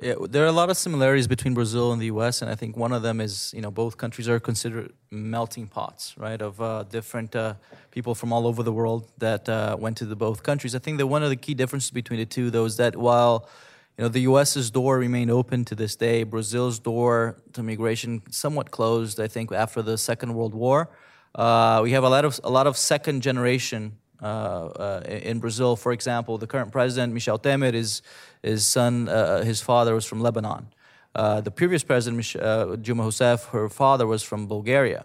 [0.00, 2.76] Yeah, there are a lot of similarities between Brazil and the U.S., and I think
[2.76, 6.84] one of them is, you know, both countries are considered melting pots, right, of uh,
[6.84, 7.54] different uh,
[7.90, 10.76] people from all over the world that uh, went to the both countries.
[10.76, 13.48] I think that one of the key differences between the two, though, is that while,
[13.96, 18.70] you know, the U.S.'s door remained open to this day, Brazil's door to migration somewhat
[18.70, 19.18] closed.
[19.18, 20.90] I think after the Second World War,
[21.34, 25.76] uh, we have a lot of a lot of second generation Uh, uh, in Brazil.
[25.76, 28.02] For example, the current president Michel Temer is
[28.42, 30.66] his son, uh, uh, his father was from Lebanon.
[31.14, 35.04] the previous president Dilma Rousseff, her father was from Bulgaria.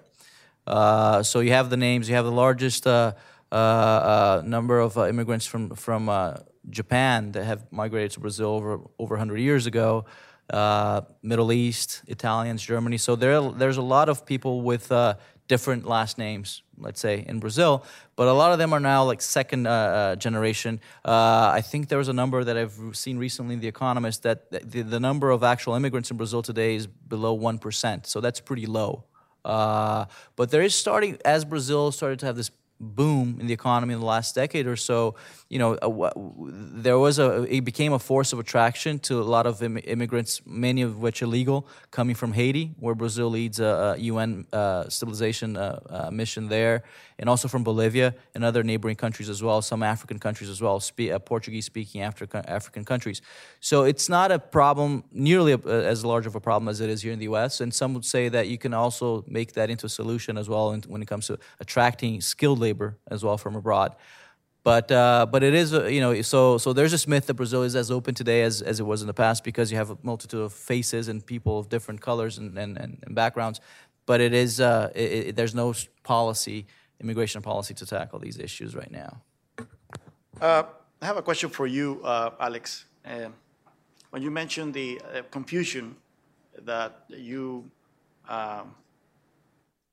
[0.65, 2.09] so you have the names.
[2.09, 2.87] You have the largest
[4.55, 6.09] number of immigrants from from
[6.69, 10.05] Japan that have migrated to Brazil over over 100 years ago.
[10.49, 12.97] Uh, Middle East, Italians, Germany.
[12.97, 15.15] So there, there's a lot of people with uh,
[15.47, 17.83] different last names, let's say, in Brazil.
[18.15, 20.79] But a lot of them are now like second uh, uh, generation.
[21.03, 24.51] Uh, I think there was a number that I've seen recently in The Economist that
[24.51, 28.05] the, the number of actual immigrants in Brazil today is below 1%.
[28.05, 29.03] So that's pretty low.
[29.43, 32.49] Uh, but there is starting, as Brazil started to have this
[32.83, 35.15] boom in the economy in the last decade or so,
[35.49, 35.77] you know,
[36.75, 40.41] there was a it became a force of attraction to a lot of Im- immigrants,
[40.45, 45.57] many of which illegal, coming from Haiti, where Brazil leads a, a UN uh, stabilization
[45.57, 46.83] uh, uh, mission there,
[47.23, 50.75] and also from Bolivia and other neighboring countries as well, some African countries as well,
[50.75, 53.21] uh, Portuguese-speaking Africa, African countries.
[53.61, 57.13] So it's not a problem nearly as large of a problem as it is here
[57.13, 57.61] in the U.S.
[57.61, 60.77] And some would say that you can also make that into a solution as well
[60.89, 63.95] when it comes to attracting skilled labor as well from abroad.
[64.65, 67.73] But uh, but it is you know so so there's this myth that Brazil is
[67.77, 70.41] as open today as, as it was in the past because you have a multitude
[70.41, 73.61] of faces and people of different colors and, and, and backgrounds.
[74.05, 76.65] But it is uh, it, it, there's no policy
[77.03, 79.21] immigration policy to tackle these issues right now.
[80.41, 80.63] Uh,
[81.01, 82.85] I have a question for you, uh, Alex.
[83.05, 83.29] Uh,
[84.11, 85.95] when you mentioned the uh, confusion
[86.59, 87.69] that you
[88.29, 88.73] um,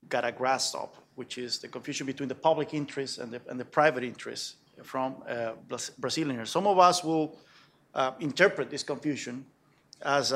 [0.07, 3.59] got a grasp of, which is the confusion between the public interest and the, and
[3.59, 5.51] the private interest from uh,
[5.99, 6.49] Brazilians.
[6.49, 7.37] Some of us will
[7.93, 9.45] uh, interpret this confusion
[10.01, 10.33] as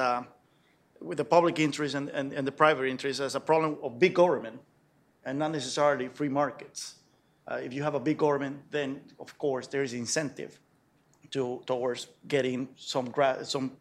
[1.01, 4.13] with the public interest and, and, and the private interest as a problem of big
[4.13, 4.59] government
[5.26, 6.95] and not necessarily free markets.
[7.47, 10.59] Uh, if you have a big government, then of course there is incentive
[11.32, 13.71] to towards getting some gra- some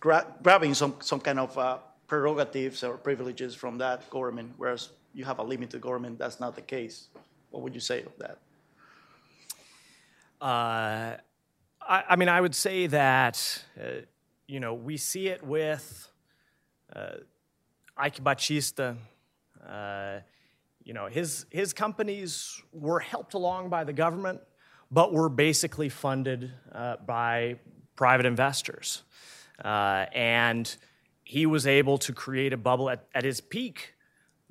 [0.00, 5.24] gra- grabbing some some kind of uh, prerogatives or privileges from that government, whereas you
[5.24, 7.08] have a limited government, that's not the case.
[7.50, 8.38] What would you say of that?
[10.40, 11.16] Uh,
[11.80, 14.02] I, mean, I would say that uh,
[14.46, 16.08] you know we see it with
[16.94, 17.16] uh,
[18.22, 18.94] Batista
[19.66, 20.18] uh,
[20.84, 24.40] you know, his, his companies were helped along by the government,
[24.90, 27.56] but were basically funded uh, by
[27.96, 29.02] private investors.
[29.64, 30.76] Uh, and
[31.24, 33.94] he was able to create a bubble at, at his peak.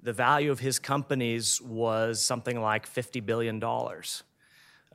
[0.02, 3.62] The value of his companies was something like $50 billion.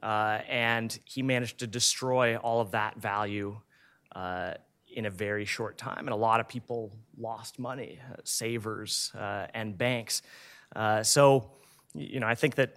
[0.03, 3.61] Uh, and he managed to destroy all of that value
[4.15, 4.55] uh,
[4.89, 6.01] in a very short time.
[6.01, 10.23] And a lot of people lost money, uh, savers uh, and banks.
[10.77, 11.51] Uh, so,
[11.95, 12.77] you know, I think that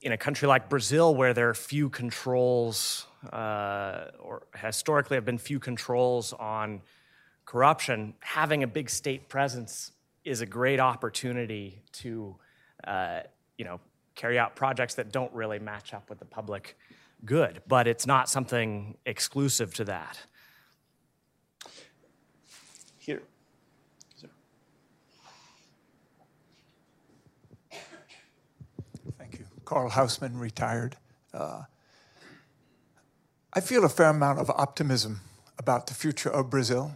[0.00, 5.38] in a country like Brazil, where there are few controls, uh, or historically have been
[5.38, 6.80] few controls on
[7.46, 9.90] corruption, having a big state presence
[10.24, 12.36] is a great opportunity to,
[12.86, 13.20] uh,
[13.58, 13.80] you know,
[14.14, 16.78] carry out projects that don't really match up with the public
[17.24, 17.60] good.
[17.66, 20.20] But it's not something exclusive to that.
[22.98, 23.22] Here.
[29.74, 30.96] Carl Hausman, retired.
[31.32, 31.64] Uh,
[33.52, 35.20] I feel a fair amount of optimism
[35.58, 36.92] about the future of Brazil,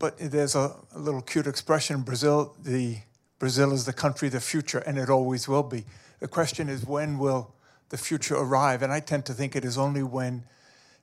[0.00, 2.98] but there's a, a little cute expression: Brazil, the
[3.38, 5.84] Brazil is the country of the future, and it always will be.
[6.18, 7.54] The question is, when will
[7.90, 8.82] the future arrive?
[8.82, 10.42] And I tend to think it is only when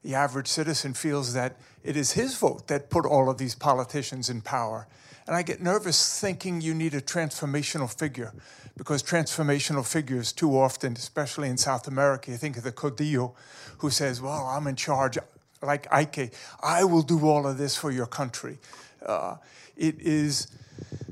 [0.05, 4.29] the average citizen feels that it is his vote that put all of these politicians
[4.29, 4.87] in power.
[5.25, 8.31] And I get nervous thinking you need a transformational figure
[8.77, 13.33] because transformational figures, too often, especially in South America, you think of the Caudillo
[13.79, 15.17] who says, Well, I'm in charge,
[15.63, 16.31] like Eike,
[16.61, 18.59] I will do all of this for your country.
[19.03, 19.37] Uh,
[19.75, 20.49] it is.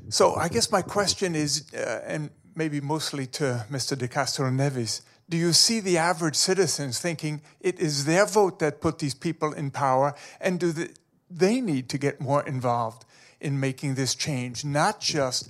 [0.09, 3.97] So I guess my question is, uh, and maybe mostly to Mr.
[3.97, 8.81] De Castro Neves, do you see the average citizens thinking it is their vote that
[8.81, 10.89] put these people in power, and do the,
[11.29, 13.05] they need to get more involved
[13.39, 15.49] in making this change, not just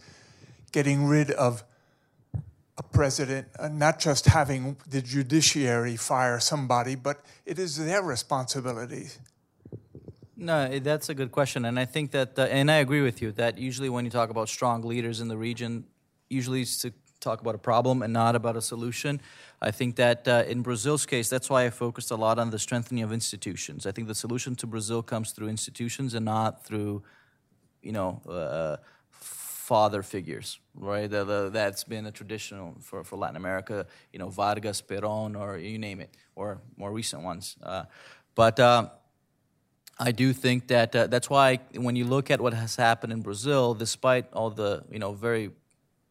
[0.71, 1.63] getting rid of
[2.77, 9.09] a president, uh, not just having the judiciary fire somebody, but it is their responsibility.
[10.35, 13.21] No, eh, that's a good question, and I think that, uh, and I agree with
[13.21, 15.85] you that usually when you talk about strong leaders in the region,
[16.29, 16.91] usually it's to
[17.23, 19.21] talk about a problem and not about a solution.
[19.61, 22.59] I think that uh, in Brazil's case, that's why I focused a lot on the
[22.59, 23.85] strengthening of institutions.
[23.85, 27.03] I think the solution to Brazil comes through institutions and not through,
[27.81, 28.77] you know, uh,
[29.11, 31.09] father figures, right?
[31.09, 35.57] The, the, that's been a traditional for, for Latin America, you know, Vargas, Perón, or
[35.57, 37.55] you name it, or more recent ones.
[37.63, 37.85] Uh,
[38.35, 38.89] but uh,
[39.97, 43.21] I do think that uh, that's why when you look at what has happened in
[43.21, 45.51] Brazil, despite all the you know very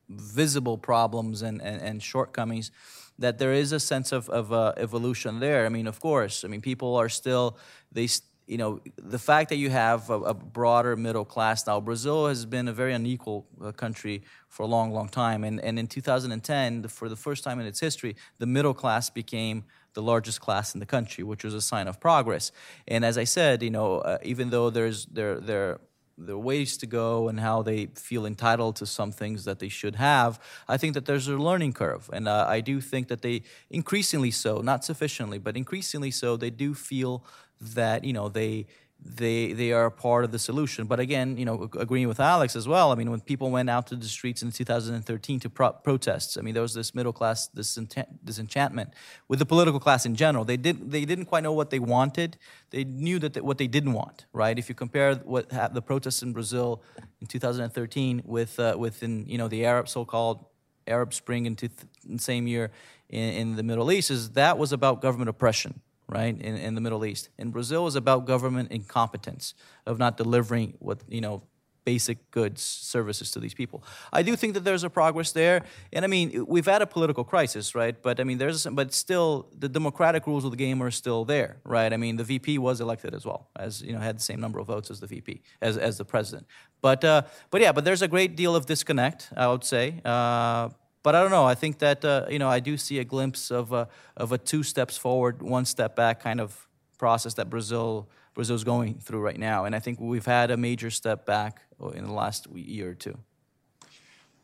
[0.09, 2.71] visible problems and, and, and shortcomings,
[3.19, 5.67] that there is a sense of, of uh, evolution there.
[5.67, 7.57] I mean, of course, I mean people are still
[7.91, 8.09] they
[8.47, 11.81] you know the fact that you have a, a broader middle class now.
[11.81, 15.79] Brazil has been a very unequal uh, country for a long, long time, and and
[15.79, 20.41] in 2010, for the first time in its history, the middle class became the largest
[20.41, 22.51] class in the country, which was a sign of progress.
[22.89, 25.81] And as I said, you know, uh, even though there's there there
[26.27, 29.69] there are ways to go and how they feel entitled to some things that they
[29.69, 33.23] should have, I think that there's a learning curve, and uh, I do think that
[33.23, 37.25] they increasingly so, not sufficiently, but increasingly so, they do feel
[37.61, 38.67] that you know they
[39.05, 40.87] they they are part of the solution.
[40.87, 42.93] But again, you know, agreeing with Alex as well.
[42.93, 46.41] I mean, when people went out to the streets in 2013 to pro- protests, I
[46.41, 48.95] mean, there was this middle class disenchantment
[49.29, 50.45] with the political class in general.
[50.45, 52.39] They did they didn't quite know what they wanted.
[52.71, 54.27] They knew that they, what they didn't want.
[54.33, 54.59] Right?
[54.59, 56.83] If you compare what the protests in Brazil
[57.21, 60.45] in 2013 with uh, within you know the Arab so-called
[60.87, 61.73] Arab Spring in, th-
[62.09, 62.71] in the same year
[63.09, 65.81] in, in the Middle East, is that was about government oppression
[66.13, 67.31] right, in, in the Middle East.
[67.39, 69.55] In Brazil is about government incompetence
[69.87, 71.43] of not delivering what, you know,
[71.85, 73.83] basic goods, services to these people.
[74.13, 75.63] I do think that there's a progress there.
[75.93, 78.01] And I mean, we've had a political crisis, right?
[78.01, 81.57] But I mean, there's, but still, the democratic rules of the game are still there,
[81.65, 81.93] right?
[81.93, 84.61] I mean, the VP was elected as well, as, you know, had the same number
[84.61, 86.47] of votes as the VP, as, as the president.
[86.81, 90.01] But, uh, but yeah, but there's a great deal of disconnect, I would say.
[90.05, 90.69] Uh,
[91.03, 91.45] but I don't know.
[91.45, 94.39] I think that uh, you know I do see a glimpse of a, of a
[94.39, 99.39] two steps forward, one step back kind of process that Brazil Brazil's going through right
[99.39, 101.63] now, and I think we've had a major step back
[101.95, 103.19] in the last year or two.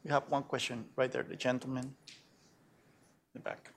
[0.05, 1.93] We have one question right there, the gentleman in
[3.35, 3.71] the back.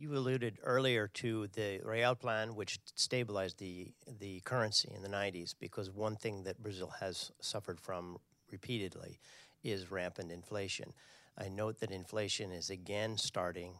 [0.00, 5.54] You alluded earlier to the Real Plan, which stabilized the, the currency in the 90s,
[5.58, 8.18] because one thing that Brazil has suffered from
[8.52, 9.18] repeatedly
[9.64, 10.92] is rampant inflation.
[11.36, 13.74] I note that inflation is again starting.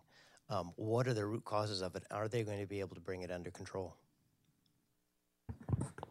[0.50, 2.02] Um, what are the root causes of it?
[2.10, 3.94] Are they going to be able to bring it under control?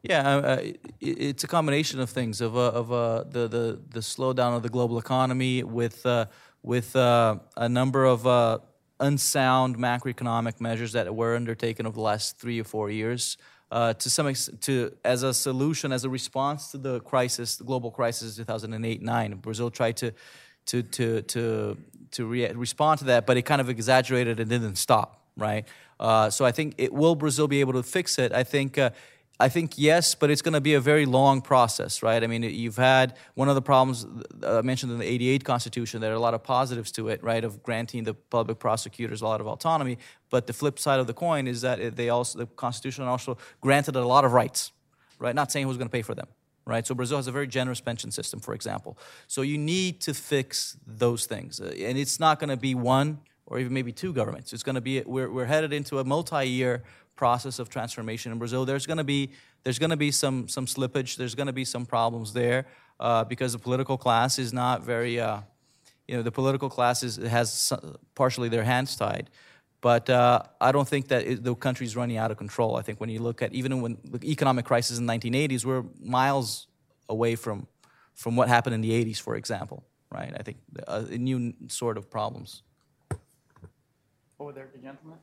[0.03, 0.61] Yeah, uh, uh
[1.01, 4.69] it's a combination of things of, uh, of uh, the, the the slowdown of the
[4.69, 6.27] global economy with uh,
[6.61, 8.25] with uh, a number of
[8.99, 13.37] unsound macroeconomic measures that were undertaken over the last three or four years.
[13.69, 17.63] Uh, to some extent, to as a solution, as a response to the crisis, the
[17.63, 20.13] global crisis, 2008-9, Brazil tried to
[20.67, 21.77] to to to
[22.11, 25.65] to re- respond to that, but it kind of exaggerated and didn't stop, right?
[25.99, 28.31] Uh, so I think it will Brazil be able to fix it.
[28.31, 28.91] I think uh,
[29.39, 32.23] I think yes, but it's going to be a very long process, right?
[32.23, 34.05] I mean, you've had one of the problems
[34.41, 36.01] uh, mentioned in the 88 Constitution.
[36.01, 39.25] There are a lot of positives to it, right, of granting the public prosecutors a
[39.25, 39.99] lot of autonomy.
[40.31, 43.95] But the flip side of the coin is that they also the Constitution also granted
[43.95, 44.71] a lot of rights,
[45.19, 45.35] right?
[45.35, 46.27] Not saying who's going to pay for them,
[46.65, 46.87] right?
[46.87, 48.97] So Brazil has a very generous pension system, for example.
[49.27, 53.19] So you need to fix those things, uh, and it's not going to be one
[53.45, 54.51] or even maybe two governments.
[54.51, 56.83] It's going to be we're, we're headed into a multi-year
[57.17, 58.65] process of transformation in Brazil.
[58.65, 59.31] There's going to be
[59.63, 61.17] there's going to be some some slippage.
[61.17, 62.67] There's going to be some problems there
[62.99, 65.19] uh, because the political class is not very.
[65.19, 65.41] Uh,
[66.07, 67.73] you know, the political class is, has
[68.15, 69.29] partially their hands tied.
[69.81, 72.77] But uh, I don't think that it, the country's running out of control.
[72.77, 75.83] I think when you look at even when the economic crisis in the 1980s, we're
[75.99, 76.67] miles
[77.09, 77.67] away from
[78.15, 79.83] from what happened in the 80s, for example.
[80.11, 80.33] Right?
[80.35, 80.57] I think
[80.87, 82.63] uh, a new sort of problems.
[84.39, 85.19] Over there, the gentleman.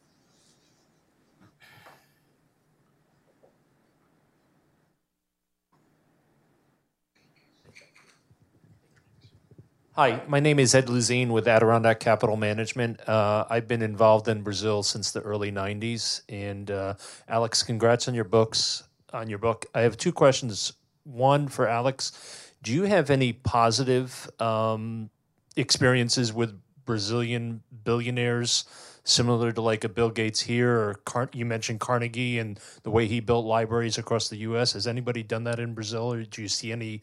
[9.96, 13.08] Hi, my name is Ed Luzine with Adirondack Capital Management.
[13.08, 16.94] Uh, I've been involved in Brazil since the early '90s, and uh,
[17.28, 18.82] Alex, congrats on your books.
[19.12, 20.72] On your book, I have two questions.
[21.04, 25.10] One for Alex: Do you have any positive um,
[25.54, 28.64] experiences with Brazilian billionaires,
[29.04, 33.06] similar to like a Bill Gates here, or Car- you mentioned Carnegie and the way
[33.06, 34.72] he built libraries across the U.S.
[34.72, 37.00] Has anybody done that in Brazil, or do you see any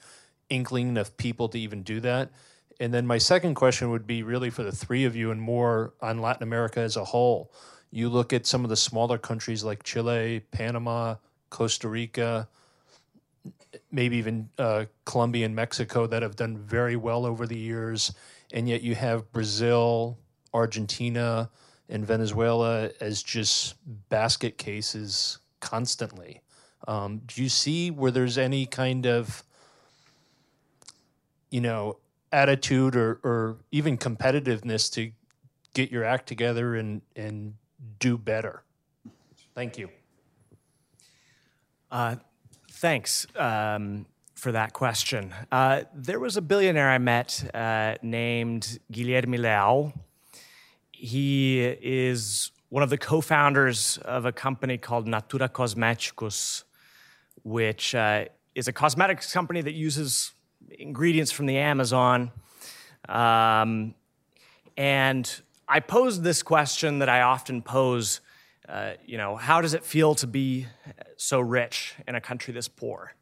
[0.49, 2.31] inkling of people to even do that?
[2.81, 5.93] And then my second question would be really for the three of you and more
[6.01, 7.53] on Latin America as a whole.
[7.91, 11.17] You look at some of the smaller countries like Chile, Panama,
[11.51, 12.47] Costa Rica,
[13.91, 18.15] maybe even uh, Colombia and Mexico that have done very well over the years,
[18.51, 20.17] and yet you have Brazil,
[20.51, 21.51] Argentina,
[21.87, 23.75] and Venezuela as just
[24.09, 26.41] basket cases constantly.
[26.87, 29.43] Um, do you see where there's any kind of,
[31.51, 31.97] you know,
[32.31, 35.11] attitude or, or even competitiveness to
[35.73, 37.55] get your act together and, and
[37.99, 38.63] do better?
[39.53, 39.89] Thank you.
[41.89, 42.15] Uh,
[42.69, 44.05] thanks um,
[44.35, 45.33] for that question.
[45.51, 49.93] Uh, there was a billionaire I met uh, named Guilherme Leal.
[50.91, 56.63] He is one of the co founders of a company called Natura Cosméticos,
[57.43, 58.25] which uh,
[58.55, 60.31] is a cosmetics company that uses
[60.79, 62.31] ingredients from the Amazon.
[63.07, 63.95] Um,
[64.77, 68.21] and I posed this question that I often pose
[68.71, 70.65] uh, you know, how does it feel to be
[71.17, 73.13] so rich in a country this poor?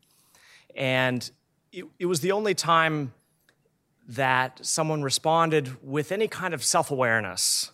[0.75, 1.29] And
[1.71, 3.13] it, it was the only time
[4.07, 7.71] that someone responded with any kind of self awareness.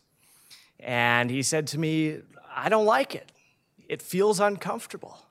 [0.79, 2.19] And he said to me,
[2.55, 3.31] I don't like it.
[3.89, 5.25] It feels uncomfortable.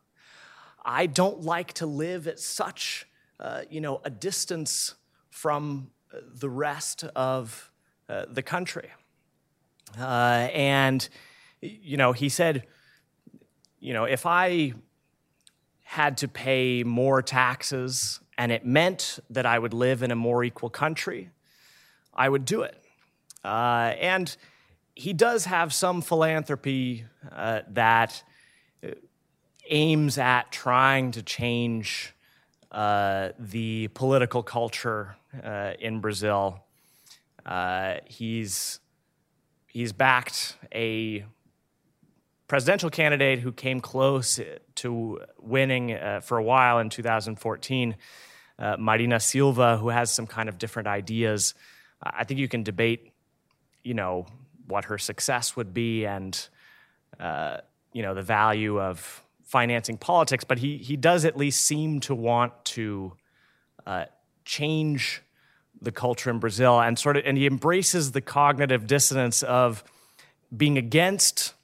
[0.85, 3.07] I don't like to live at such,
[3.41, 4.95] uh, you know, a distance
[5.31, 5.91] from
[6.35, 7.71] the rest of
[8.09, 8.91] uh, the country.
[9.99, 11.09] Uh, and
[11.61, 12.67] you know, he said,
[13.81, 14.75] you know, if I
[15.83, 20.45] had to pay more taxes and it meant that I would live in a more
[20.45, 21.31] equal country,
[22.13, 22.83] I would do it.
[23.45, 24.37] Uh, and
[24.95, 28.23] he does have some philanthropy uh, that
[29.71, 32.15] aims at trying to change
[32.75, 36.61] uh, the political culture uh, in Brazil.
[37.47, 38.81] Uh, he's
[39.69, 41.25] he's backed a
[42.49, 44.41] presidential candidate who came close
[44.75, 47.97] to winning uh, for a while in 2014,
[48.59, 51.55] uh, Marina Silva, who has some kind of different ideas.
[52.03, 53.13] I think you can debate,
[53.83, 54.27] you know,
[54.67, 56.49] what her success would be and,
[57.21, 57.59] uh,
[57.93, 59.24] you know, the value of
[59.55, 63.13] financing politics, but he, he does at least seem to want to
[63.87, 64.05] uh,
[64.45, 65.23] change
[65.81, 69.85] the culture in Brazil and sort of, and he embraces the cognitive dissonance of
[70.57, 71.55] being against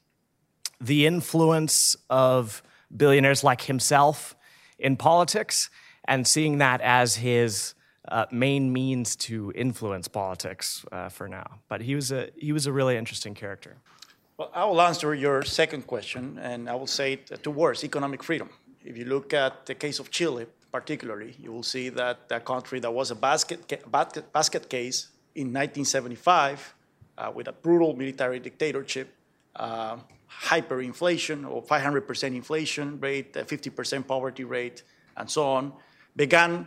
[0.81, 2.62] the influence of
[2.97, 4.37] billionaires like himself
[4.79, 5.69] in politics
[6.05, 7.75] and seeing that as his
[8.07, 11.59] uh, main means to influence politics uh, for now.
[11.69, 13.79] But he was a he was a really interesting character.
[14.41, 18.23] Well, I will answer your second question, and I will say it two words: economic
[18.23, 18.49] freedom.
[18.83, 22.81] If you look at the case of Chile, particularly, you will see that that country
[22.81, 23.61] that was a basket
[23.93, 26.75] basket, basket case in 1975
[27.19, 29.12] uh, with a brutal military dictatorship.
[29.55, 29.99] Uh,
[30.49, 34.85] hyperinflation or 500% inflation rate, 50% poverty rate,
[35.19, 35.73] and so on,
[36.17, 36.67] began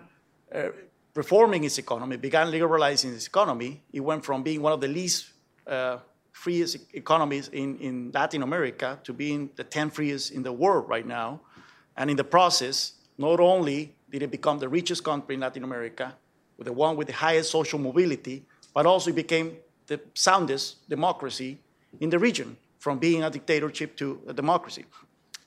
[0.54, 0.68] uh,
[1.16, 3.82] reforming its economy, began liberalizing its economy.
[3.92, 5.32] It went from being one of the least
[5.66, 5.98] uh,
[6.34, 11.08] freest economies in, in Latin America to being the 10th freest in the world right
[11.08, 11.40] now.
[11.96, 16.16] And in the process, not only did it become the richest country in Latin America,
[16.58, 18.44] with the one with the highest social mobility,
[18.74, 19.58] but also it became
[19.88, 21.58] the soundest democracy
[22.00, 24.86] in the region from being a dictatorship to a democracy.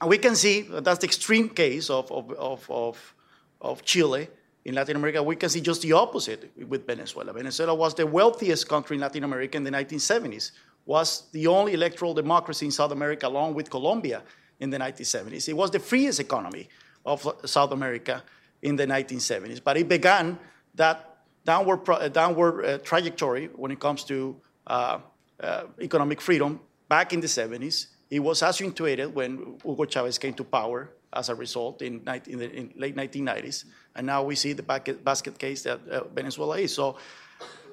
[0.00, 3.14] And we can see uh, that's the extreme case of, of, of, of,
[3.60, 4.28] of Chile
[4.64, 5.22] in Latin America.
[5.22, 7.32] We can see just the opposite with Venezuela.
[7.32, 10.52] Venezuela was the wealthiest country in Latin America in the 1970s,
[10.86, 14.22] was the only electoral democracy in South America along with Colombia
[14.60, 15.48] in the 1970s.
[15.48, 16.68] It was the freest economy
[17.04, 18.22] of South America
[18.62, 19.62] in the 1970s.
[19.62, 20.38] But it began
[20.76, 24.36] that downward, downward uh, trajectory when it comes to
[24.66, 24.98] uh,
[25.40, 27.88] uh, economic freedom back in the 70s.
[28.10, 31.94] It was accentuated when Hugo Chavez came to power as a result in,
[32.26, 33.64] in the in late 1990s.
[33.96, 36.74] And now we see the basket case that uh, Venezuela is.
[36.74, 36.96] So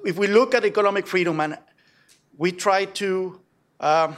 [0.04, 1.58] if we look at economic freedom and
[2.36, 3.40] we try to
[3.80, 4.16] um,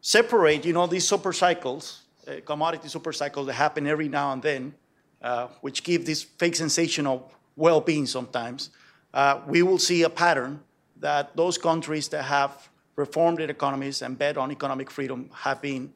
[0.00, 4.42] separate, you know, these super cycles, uh, commodity super cycles that happen every now and
[4.42, 4.74] then,
[5.22, 7.22] uh, which give this fake sensation of
[7.56, 8.70] well-being sometimes,
[9.14, 10.60] uh, we will see a pattern
[11.00, 15.92] that those countries that have reformed their economies and bet on economic freedom have been,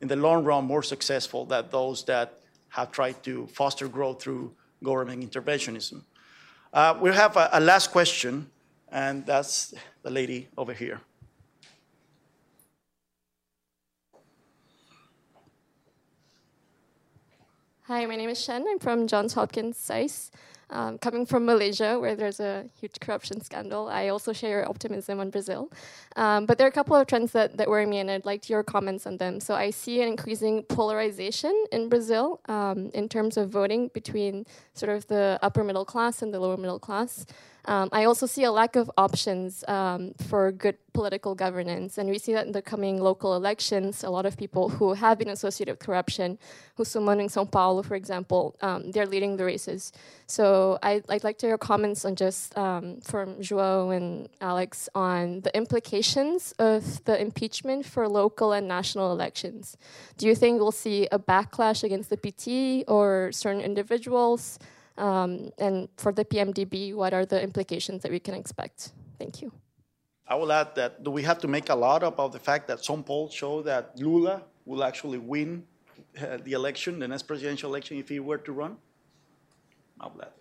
[0.00, 4.54] in the long run, more successful than those that have tried to foster growth through
[4.82, 6.02] government interventionism.
[6.72, 8.50] Uh, we have a, a last question,
[8.90, 9.74] and that's
[10.06, 11.00] the lady over here.
[17.88, 18.64] Hi, my name is Shen.
[18.68, 20.30] I'm from Johns Hopkins SAIS.
[20.70, 25.20] Um, coming from Malaysia, where there's a huge corruption scandal, I also share your optimism
[25.20, 25.70] on Brazil.
[26.16, 28.48] Um, but there are a couple of trends that, that worry me, and I'd like
[28.48, 29.38] your comments on them.
[29.38, 34.90] So I see an increasing polarization in Brazil um, in terms of voting between sort
[34.90, 37.26] of the upper middle class and the lower middle class.
[37.66, 42.18] Um, I also see a lack of options um, for good political governance, and we
[42.18, 44.04] see that in the coming local elections.
[44.04, 46.38] A lot of people who have been associated with corruption,
[46.76, 49.92] who someone in São Paulo, for example, um, they're leading the races.
[50.26, 55.40] So I, would like to hear comments on just um, from João and Alex on
[55.40, 59.76] the implications of the impeachment for local and national elections.
[60.18, 64.58] Do you think we'll see a backlash against the PT or certain individuals?
[64.98, 68.92] Um, and for the PMDB, what are the implications that we can expect?
[69.18, 69.52] Thank you.
[70.28, 72.84] I will add that do we have to make a lot about the fact that
[72.84, 75.64] some polls show that Lula will actually win
[76.20, 78.76] uh, the election, the next presidential election, if he were to run?
[80.00, 80.32] I'll add.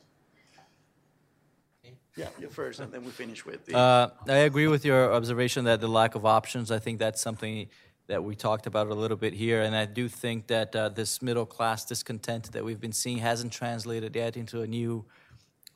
[2.18, 3.65] Yeah, you first, and then we finish with.
[3.65, 6.72] The uh, I agree with your observation that the lack of options.
[6.72, 7.68] I think that's something
[8.07, 11.22] that we talked about a little bit here, and I do think that uh, this
[11.22, 15.06] middle class discontent that we've been seeing hasn't translated yet into a new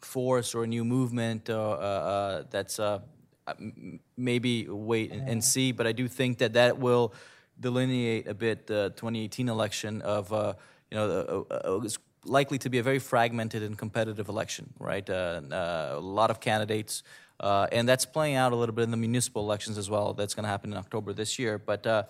[0.02, 3.00] force or a new movement uh, uh, that's uh,
[4.16, 5.72] maybe wait and, and, see.
[5.72, 7.14] But I do think that that will
[7.60, 10.54] delineate a bit the 2018 election of uh,
[10.92, 11.46] you know
[11.84, 15.10] it's likely to be a very fragmented and competitive election, right?
[15.10, 17.04] Uh, a lot of candidates.
[17.40, 20.14] Uh, and that's playing out a little bit in the municipal elections as well.
[20.14, 21.58] That's going to happen in October this year.
[21.58, 22.04] But uh,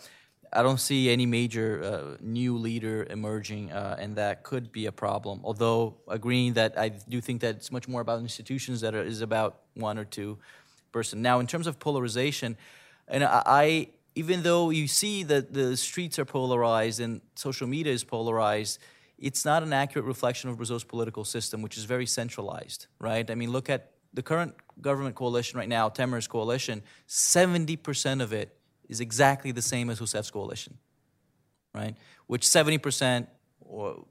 [0.51, 4.91] I don't see any major uh, new leader emerging, uh, and that could be a
[4.91, 5.41] problem.
[5.43, 9.21] Although agreeing that I do think that it's much more about institutions that are, is
[9.21, 10.39] about one or two
[10.91, 11.21] person.
[11.21, 12.57] Now, in terms of polarization,
[13.07, 17.93] and I, I even though you see that the streets are polarized and social media
[17.93, 18.79] is polarized,
[19.19, 23.29] it's not an accurate reflection of Brazil's political system, which is very centralized, right?
[23.29, 28.57] I mean, look at the current government coalition right now, Temer's coalition, 70% of it
[28.87, 30.77] is exactly the same as Rousseff's coalition,
[31.73, 31.95] right?
[32.27, 33.27] Which 70%
[33.61, 34.05] or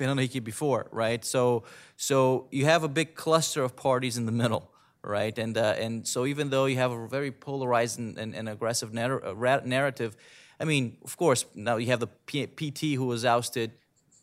[0.00, 1.24] Henrique before, right?
[1.24, 1.64] So,
[1.96, 4.70] so you have a big cluster of parties in the middle,
[5.02, 5.36] right?
[5.38, 8.92] And, uh, and so even though you have a very polarized and, and, and aggressive
[8.92, 10.16] narr- uh, narrative,
[10.58, 13.72] I mean, of course, now you have the P- PT who was ousted,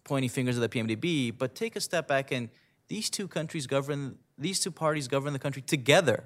[0.04, 2.50] pointing fingers at the PMDB, but take a step back and
[2.88, 6.26] these two countries govern these two parties govern the country together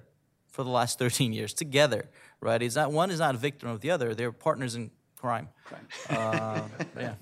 [0.49, 2.09] for the last 13 years, together,
[2.41, 2.61] right?
[2.61, 5.49] It's not one is not a victim of the other; they're partners in crime.
[5.63, 5.87] crime.
[6.09, 6.61] Uh,
[6.99, 7.13] yeah.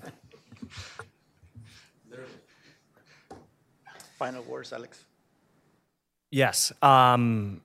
[4.18, 5.04] Final words, Alex.
[6.30, 6.72] Yes.
[6.82, 7.60] Um,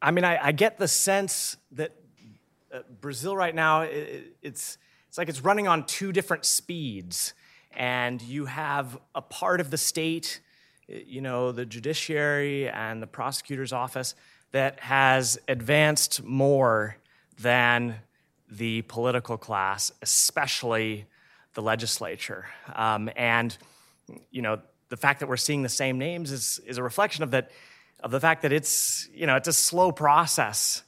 [0.00, 1.96] I mean, I, I, get the sense that
[2.72, 4.78] uh, Brazil right now, it, it's,
[5.08, 7.34] it's like it's running on two different speeds.
[7.72, 10.40] And you have a part of the state
[10.88, 14.14] you know, the judiciary and the prosecutor's office
[14.52, 16.96] that has advanced more
[17.40, 17.96] than
[18.50, 21.06] the political class, especially
[21.54, 22.46] the legislature.
[22.74, 23.56] Um, and,
[24.30, 27.30] you know, the fact that we're seeing the same names is, is a reflection of
[27.30, 27.50] that,
[28.00, 30.82] of the fact that it's, you know, it's a slow process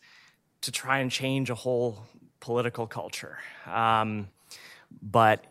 [0.60, 2.06] to try and change a whole
[2.40, 3.38] political culture.
[3.66, 4.28] Um,
[5.00, 5.44] but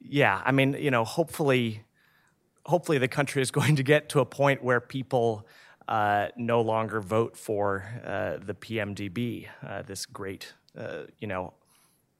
[0.00, 1.82] yeah, I mean, you know, hopefully
[2.68, 5.46] hopefully the country is going to get to a point where people
[5.88, 11.54] uh, no longer vote for uh, the PMDB, uh, this great, uh, you know,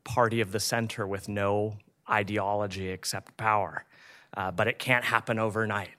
[0.04, 1.76] party of the center with no
[2.10, 3.84] ideology except power.
[4.34, 5.90] Uh, but it can't happen overnight.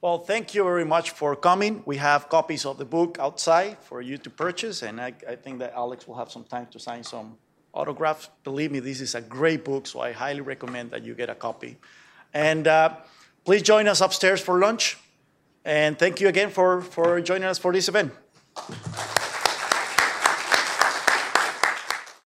[0.00, 1.82] Well, thank you very much for coming.
[1.86, 5.60] We have copies of the book outside for you to purchase, and I, I think
[5.60, 7.38] that Alex will have some time to sign some
[7.72, 8.28] autographs.
[8.44, 11.34] Believe me, this is a great book, so I highly recommend that you get a
[11.34, 11.78] copy.
[12.34, 12.96] And uh,
[13.44, 14.98] please join us upstairs for lunch.
[15.64, 18.12] And thank you again for, for joining us for this event.